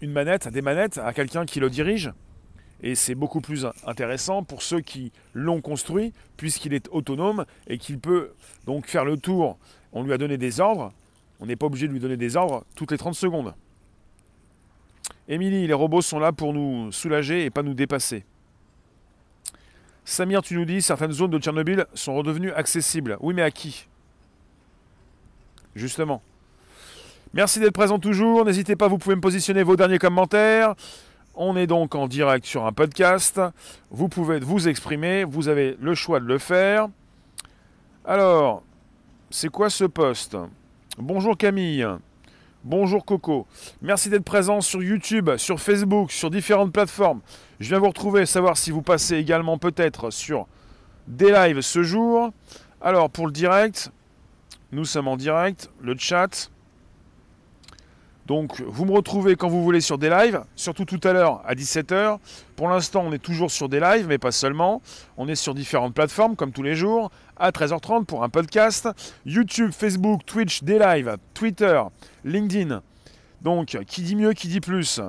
une 0.00 0.12
manette, 0.12 0.48
des 0.48 0.62
manettes, 0.62 0.98
à 0.98 1.12
quelqu'un 1.12 1.44
qui 1.46 1.60
le 1.60 1.70
dirige. 1.70 2.12
Et 2.82 2.94
c'est 2.94 3.14
beaucoup 3.14 3.40
plus 3.40 3.66
intéressant 3.86 4.42
pour 4.42 4.62
ceux 4.62 4.80
qui 4.80 5.12
l'ont 5.32 5.60
construit, 5.60 6.12
puisqu'il 6.36 6.74
est 6.74 6.88
autonome 6.90 7.46
et 7.66 7.78
qu'il 7.78 7.98
peut 7.98 8.32
donc 8.66 8.86
faire 8.86 9.04
le 9.04 9.16
tour. 9.16 9.58
On 9.92 10.02
lui 10.02 10.12
a 10.12 10.18
donné 10.18 10.36
des 10.36 10.60
ordres. 10.60 10.92
On 11.40 11.46
n'est 11.46 11.56
pas 11.56 11.66
obligé 11.66 11.88
de 11.88 11.92
lui 11.92 12.00
donner 12.00 12.16
des 12.16 12.36
ordres 12.36 12.64
toutes 12.74 12.90
les 12.90 12.98
30 12.98 13.14
secondes. 13.14 13.54
Émilie, 15.28 15.66
les 15.66 15.72
robots 15.72 16.02
sont 16.02 16.18
là 16.18 16.32
pour 16.32 16.52
nous 16.52 16.92
soulager 16.92 17.44
et 17.44 17.50
pas 17.50 17.62
nous 17.62 17.74
dépasser. 17.74 18.24
Samir, 20.04 20.42
tu 20.42 20.54
nous 20.54 20.64
dis, 20.64 20.82
certaines 20.82 21.10
zones 21.10 21.32
de 21.32 21.38
Tchernobyl 21.38 21.86
sont 21.94 22.14
redevenues 22.14 22.52
accessibles. 22.52 23.16
Oui, 23.20 23.34
mais 23.34 23.42
à 23.42 23.50
qui? 23.50 23.88
Justement. 25.74 26.22
Merci 27.36 27.60
d'être 27.60 27.74
présent 27.74 27.98
toujours. 27.98 28.46
N'hésitez 28.46 28.76
pas, 28.76 28.88
vous 28.88 28.96
pouvez 28.96 29.14
me 29.14 29.20
positionner 29.20 29.62
vos 29.62 29.76
derniers 29.76 29.98
commentaires. 29.98 30.74
On 31.34 31.54
est 31.54 31.66
donc 31.66 31.94
en 31.94 32.08
direct 32.08 32.46
sur 32.46 32.64
un 32.64 32.72
podcast. 32.72 33.38
Vous 33.90 34.08
pouvez 34.08 34.40
vous 34.40 34.68
exprimer. 34.68 35.22
Vous 35.24 35.48
avez 35.48 35.76
le 35.78 35.94
choix 35.94 36.18
de 36.18 36.24
le 36.24 36.38
faire. 36.38 36.88
Alors, 38.06 38.62
c'est 39.28 39.50
quoi 39.50 39.68
ce 39.68 39.84
post 39.84 40.34
Bonjour 40.96 41.36
Camille. 41.36 41.86
Bonjour 42.64 43.04
Coco. 43.04 43.46
Merci 43.82 44.08
d'être 44.08 44.24
présent 44.24 44.62
sur 44.62 44.82
YouTube, 44.82 45.28
sur 45.36 45.60
Facebook, 45.60 46.12
sur 46.12 46.30
différentes 46.30 46.72
plateformes. 46.72 47.20
Je 47.60 47.68
viens 47.68 47.80
vous 47.80 47.88
retrouver, 47.88 48.24
savoir 48.24 48.56
si 48.56 48.70
vous 48.70 48.80
passez 48.80 49.16
également 49.16 49.58
peut-être 49.58 50.10
sur 50.10 50.46
des 51.06 51.32
lives 51.32 51.60
ce 51.60 51.82
jour. 51.82 52.30
Alors 52.80 53.10
pour 53.10 53.26
le 53.26 53.32
direct, 53.32 53.90
nous 54.72 54.86
sommes 54.86 55.08
en 55.08 55.18
direct, 55.18 55.70
le 55.82 55.94
chat. 55.98 56.50
Donc 58.26 58.60
vous 58.60 58.84
me 58.84 58.92
retrouvez 58.92 59.36
quand 59.36 59.48
vous 59.48 59.62
voulez 59.62 59.80
sur 59.80 59.98
des 59.98 60.10
lives, 60.10 60.42
surtout 60.56 60.84
tout 60.84 61.00
à 61.04 61.12
l'heure 61.12 61.42
à 61.46 61.54
17h. 61.54 62.18
Pour 62.56 62.68
l'instant, 62.68 63.04
on 63.06 63.12
est 63.12 63.22
toujours 63.22 63.52
sur 63.52 63.68
des 63.68 63.78
lives, 63.78 64.06
mais 64.08 64.18
pas 64.18 64.32
seulement. 64.32 64.82
On 65.16 65.28
est 65.28 65.36
sur 65.36 65.54
différentes 65.54 65.94
plateformes, 65.94 66.34
comme 66.34 66.50
tous 66.50 66.64
les 66.64 66.74
jours, 66.74 67.10
à 67.36 67.50
13h30 67.50 68.04
pour 68.04 68.24
un 68.24 68.28
podcast. 68.28 68.88
YouTube, 69.24 69.70
Facebook, 69.70 70.22
Twitch, 70.26 70.64
des 70.64 70.78
lives, 70.78 71.16
Twitter, 71.34 71.80
LinkedIn. 72.24 72.82
Donc, 73.42 73.78
qui 73.86 74.02
dit 74.02 74.16
mieux, 74.16 74.32
qui 74.32 74.48
dit 74.48 74.60
plus? 74.60 75.00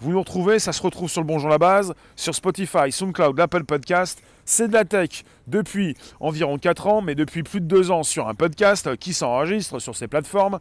Vous 0.00 0.10
nous 0.10 0.18
retrouvez, 0.18 0.58
ça 0.58 0.72
se 0.72 0.82
retrouve 0.82 1.08
sur 1.08 1.20
le 1.20 1.26
Bonjour 1.26 1.48
la 1.48 1.58
Base, 1.58 1.94
sur 2.16 2.34
Spotify, 2.34 2.90
SoundCloud, 2.90 3.38
Apple 3.38 3.64
Podcast. 3.64 4.22
C'est 4.44 4.68
de 4.68 4.72
la 4.72 4.84
tech 4.84 5.24
depuis 5.46 5.96
environ 6.20 6.58
4 6.58 6.86
ans, 6.88 7.00
mais 7.00 7.14
depuis 7.14 7.42
plus 7.42 7.60
de 7.60 7.66
2 7.66 7.90
ans 7.90 8.02
sur 8.02 8.28
un 8.28 8.34
podcast 8.34 8.96
qui 8.96 9.12
s'enregistre 9.12 9.78
sur 9.78 9.96
ces 9.96 10.08
plateformes. 10.08 10.58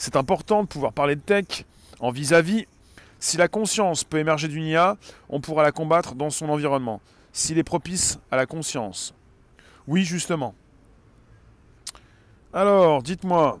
C'est 0.00 0.16
important 0.16 0.62
de 0.62 0.66
pouvoir 0.66 0.94
parler 0.94 1.14
de 1.14 1.20
tech 1.20 1.66
en 1.98 2.10
vis-à-vis. 2.10 2.64
Si 3.18 3.36
la 3.36 3.48
conscience 3.48 4.02
peut 4.02 4.16
émerger 4.16 4.48
d'une 4.48 4.64
IA, 4.64 4.96
on 5.28 5.42
pourra 5.42 5.62
la 5.62 5.72
combattre 5.72 6.14
dans 6.14 6.30
son 6.30 6.48
environnement. 6.48 7.02
S'il 7.34 7.58
est 7.58 7.64
propice 7.64 8.18
à 8.30 8.36
la 8.36 8.46
conscience. 8.46 9.14
Oui, 9.86 10.04
justement. 10.04 10.54
Alors, 12.54 13.02
dites-moi, 13.02 13.60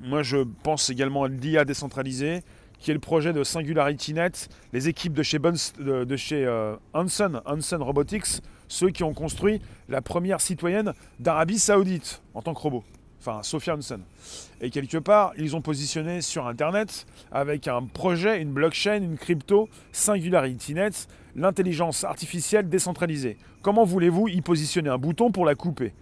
moi 0.00 0.24
je 0.24 0.38
pense 0.64 0.90
également 0.90 1.22
à 1.22 1.28
l'IA 1.28 1.64
décentralisée, 1.64 2.42
qui 2.80 2.90
est 2.90 2.94
le 2.94 2.98
projet 2.98 3.32
de 3.32 3.44
SingularityNet, 3.44 4.48
les 4.72 4.88
équipes 4.88 5.12
de 5.12 5.22
chez, 5.22 5.38
chez 6.16 6.44
euh, 6.44 6.74
Robotics, 6.92 8.42
ceux 8.66 8.90
qui 8.90 9.04
ont 9.04 9.14
construit 9.14 9.62
la 9.88 10.02
première 10.02 10.40
citoyenne 10.40 10.92
d'Arabie 11.20 11.60
Saoudite 11.60 12.20
en 12.34 12.42
tant 12.42 12.52
que 12.52 12.60
robot 12.62 12.82
enfin 13.20 13.42
Sophia 13.42 13.74
Hansen. 13.74 14.00
Et 14.60 14.70
quelque 14.70 14.98
part, 14.98 15.32
ils 15.36 15.56
ont 15.56 15.60
positionné 15.60 16.20
sur 16.20 16.46
Internet, 16.46 17.06
avec 17.32 17.68
un 17.68 17.84
projet, 17.84 18.40
une 18.40 18.52
blockchain, 18.52 19.02
une 19.02 19.16
crypto, 19.16 19.68
SingularityNet, 19.92 21.08
l'intelligence 21.36 22.04
artificielle 22.04 22.68
décentralisée. 22.68 23.36
Comment 23.62 23.84
voulez-vous 23.84 24.28
y 24.28 24.40
positionner 24.40 24.90
un 24.90 24.98
bouton 24.98 25.30
pour 25.30 25.44
la 25.44 25.54
couper? 25.54 25.92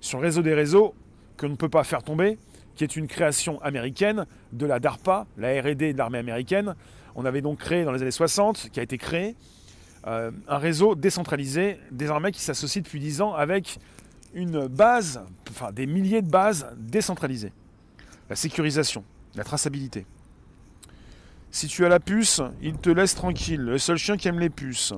Sur 0.00 0.18
le 0.18 0.26
réseau 0.26 0.42
des 0.42 0.54
réseaux 0.54 0.94
que 1.36 1.46
ne 1.46 1.54
peut 1.54 1.68
pas 1.68 1.84
faire 1.84 2.02
tomber, 2.02 2.38
qui 2.74 2.84
est 2.84 2.96
une 2.96 3.06
création 3.06 3.60
américaine 3.62 4.26
de 4.52 4.66
la 4.66 4.80
DARPA, 4.80 5.26
la 5.36 5.60
RD 5.60 5.92
de 5.92 5.98
l'armée 5.98 6.18
américaine. 6.18 6.74
On 7.14 7.24
avait 7.24 7.42
donc 7.42 7.58
créé 7.58 7.84
dans 7.84 7.92
les 7.92 8.02
années 8.02 8.10
60, 8.10 8.70
qui 8.72 8.80
a 8.80 8.82
été 8.82 8.98
créé, 8.98 9.36
euh, 10.06 10.30
un 10.48 10.58
réseau 10.58 10.94
décentralisé 10.94 11.78
des 11.90 12.10
armées 12.10 12.32
qui 12.32 12.40
s'associe 12.40 12.82
depuis 12.82 12.98
10 12.98 13.20
ans 13.20 13.34
avec 13.34 13.78
une 14.34 14.66
base, 14.66 15.20
enfin 15.50 15.72
des 15.72 15.86
milliers 15.86 16.22
de 16.22 16.30
bases 16.30 16.66
décentralisées. 16.76 17.52
La 18.30 18.36
sécurisation, 18.36 19.04
la 19.34 19.44
traçabilité. 19.44 20.06
Si 21.50 21.66
tu 21.66 21.84
as 21.84 21.88
la 21.88 22.00
puce, 22.00 22.40
il 22.62 22.78
te 22.78 22.88
laisse 22.88 23.14
tranquille. 23.14 23.60
Le 23.60 23.78
seul 23.78 23.98
chien 23.98 24.16
qui 24.16 24.28
aime 24.28 24.38
les 24.38 24.48
puces. 24.48 24.94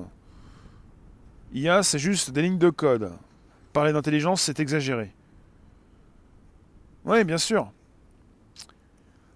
IA, 1.53 1.83
c'est 1.83 1.99
juste 1.99 2.31
des 2.31 2.41
lignes 2.41 2.57
de 2.57 2.69
code. 2.69 3.11
Parler 3.73 3.91
d'intelligence, 3.91 4.41
c'est 4.41 4.59
exagéré. 4.61 5.13
Oui, 7.03 7.23
bien 7.25 7.37
sûr. 7.37 7.71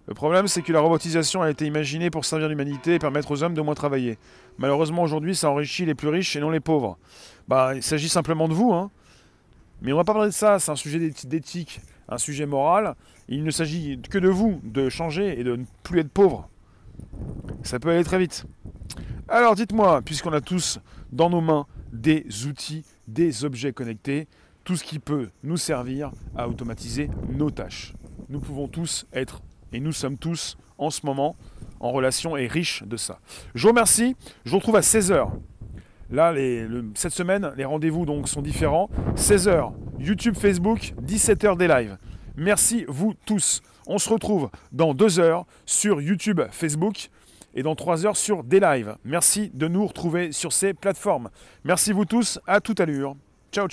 Le 0.08 0.14
problème, 0.16 0.48
c'est 0.48 0.62
que 0.62 0.72
la 0.72 0.80
robotisation 0.80 1.42
a 1.42 1.52
été 1.52 1.66
imaginée 1.66 2.10
pour 2.10 2.26
servir 2.26 2.48
l'humanité 2.48 2.96
et 2.96 3.00
permettre 3.00 3.32
aux 3.32 3.44
hommes 3.44 3.54
de 3.54 3.62
moins 3.62 3.76
travailler. 3.76 4.18
Malheureusement, 4.58 5.04
aujourd'hui, 5.04 5.36
ça 5.36 5.52
enrichit 5.52 5.86
les 5.86 5.94
plus 5.94 6.08
riches 6.08 6.36
et 6.36 6.40
non 6.40 6.50
les 6.50 6.60
pauvres. 6.60 6.98
Bah, 7.48 7.76
il 7.76 7.84
s'agit 7.84 8.10
simplement 8.10 8.48
de 8.48 8.54
vous, 8.54 8.74
hein. 8.74 8.90
Mais 9.82 9.94
on 9.94 9.98
va 9.98 10.04
pas 10.04 10.14
parler 10.14 10.30
de 10.30 10.34
ça, 10.34 10.60
c'est 10.60 10.72
un 10.72 10.76
sujet 10.76 11.00
d'éthique, 11.26 11.82
un 12.08 12.18
sujet 12.18 12.46
moral. 12.46 12.96
Il 13.28 13.44
ne 13.44 13.52
s'agit 13.52 14.00
que 14.02 14.18
de 14.18 14.28
vous, 14.28 14.60
de 14.64 14.90
changer 14.90 15.40
et 15.40 15.44
de 15.44 15.56
ne 15.56 15.66
plus 15.84 16.00
être 16.00 16.10
pauvre. 16.10 16.50
Ça 17.64 17.80
peut 17.80 17.90
aller 17.90 18.04
très 18.04 18.20
vite. 18.20 18.46
Alors 19.28 19.56
dites-moi, 19.56 20.02
puisqu'on 20.02 20.34
a 20.34 20.42
tous 20.42 20.80
dans 21.12 21.30
nos 21.30 21.42
mains 21.42 21.66
des 21.94 22.26
outils, 22.46 22.84
des 23.08 23.46
objets 23.46 23.74
connectés, 23.74 24.28
tout 24.64 24.76
ce 24.76 24.84
qui 24.84 25.00
peut 25.00 25.30
nous 25.44 25.58
servir 25.58 26.12
à 26.36 26.48
automatiser 26.48 27.10
nos 27.30 27.50
tâches. 27.50 27.94
Nous 28.28 28.40
pouvons 28.40 28.68
tous 28.68 29.06
être, 29.14 29.42
et 29.72 29.80
nous 29.80 29.94
sommes 29.94 30.18
tous 30.18 30.58
en 30.78 30.90
ce 30.90 31.06
moment, 31.06 31.36
en 31.80 31.92
relation 31.92 32.38
et 32.38 32.48
riches 32.48 32.84
de 32.84 32.98
ça. 32.98 33.20
Je 33.56 33.64
vous 33.64 33.70
remercie, 33.70 34.16
je 34.46 34.52
vous 34.52 34.58
retrouve 34.58 34.76
à 34.76 34.82
16h. 34.82 35.30
Là, 36.12 36.34
cette 36.96 37.14
semaine, 37.14 37.52
les 37.56 37.66
rendez-vous 37.66 38.06
donc 38.06 38.28
sont 38.28 38.42
différents. 38.42 38.90
16h, 39.16 39.74
YouTube, 40.00 40.36
Facebook, 40.36 40.94
17h 41.06 41.58
des 41.58 41.68
lives. 41.68 41.98
Merci 42.36 42.86
vous 42.88 43.14
tous. 43.26 43.62
On 43.86 43.98
se 43.98 44.10
retrouve 44.10 44.50
dans 44.72 44.94
2 44.94 45.20
heures 45.20 45.46
sur 45.66 46.02
YouTube, 46.02 46.42
Facebook 46.52 47.10
et 47.54 47.64
dans 47.64 47.76
3 47.76 48.06
heures 48.06 48.18
sur 48.18 48.44
des 48.44 48.60
lives. 48.60 48.96
Merci 49.04 49.52
de 49.54 49.68
nous 49.68 49.86
retrouver 49.86 50.32
sur 50.32 50.54
ces 50.54 50.74
plateformes. 50.74 51.30
Merci 51.64 51.92
vous 51.92 52.06
tous, 52.06 52.40
à 52.48 52.62
toute 52.62 52.80
allure. 52.80 53.16
Ciao, 53.52 53.66
ciao. 53.66 53.68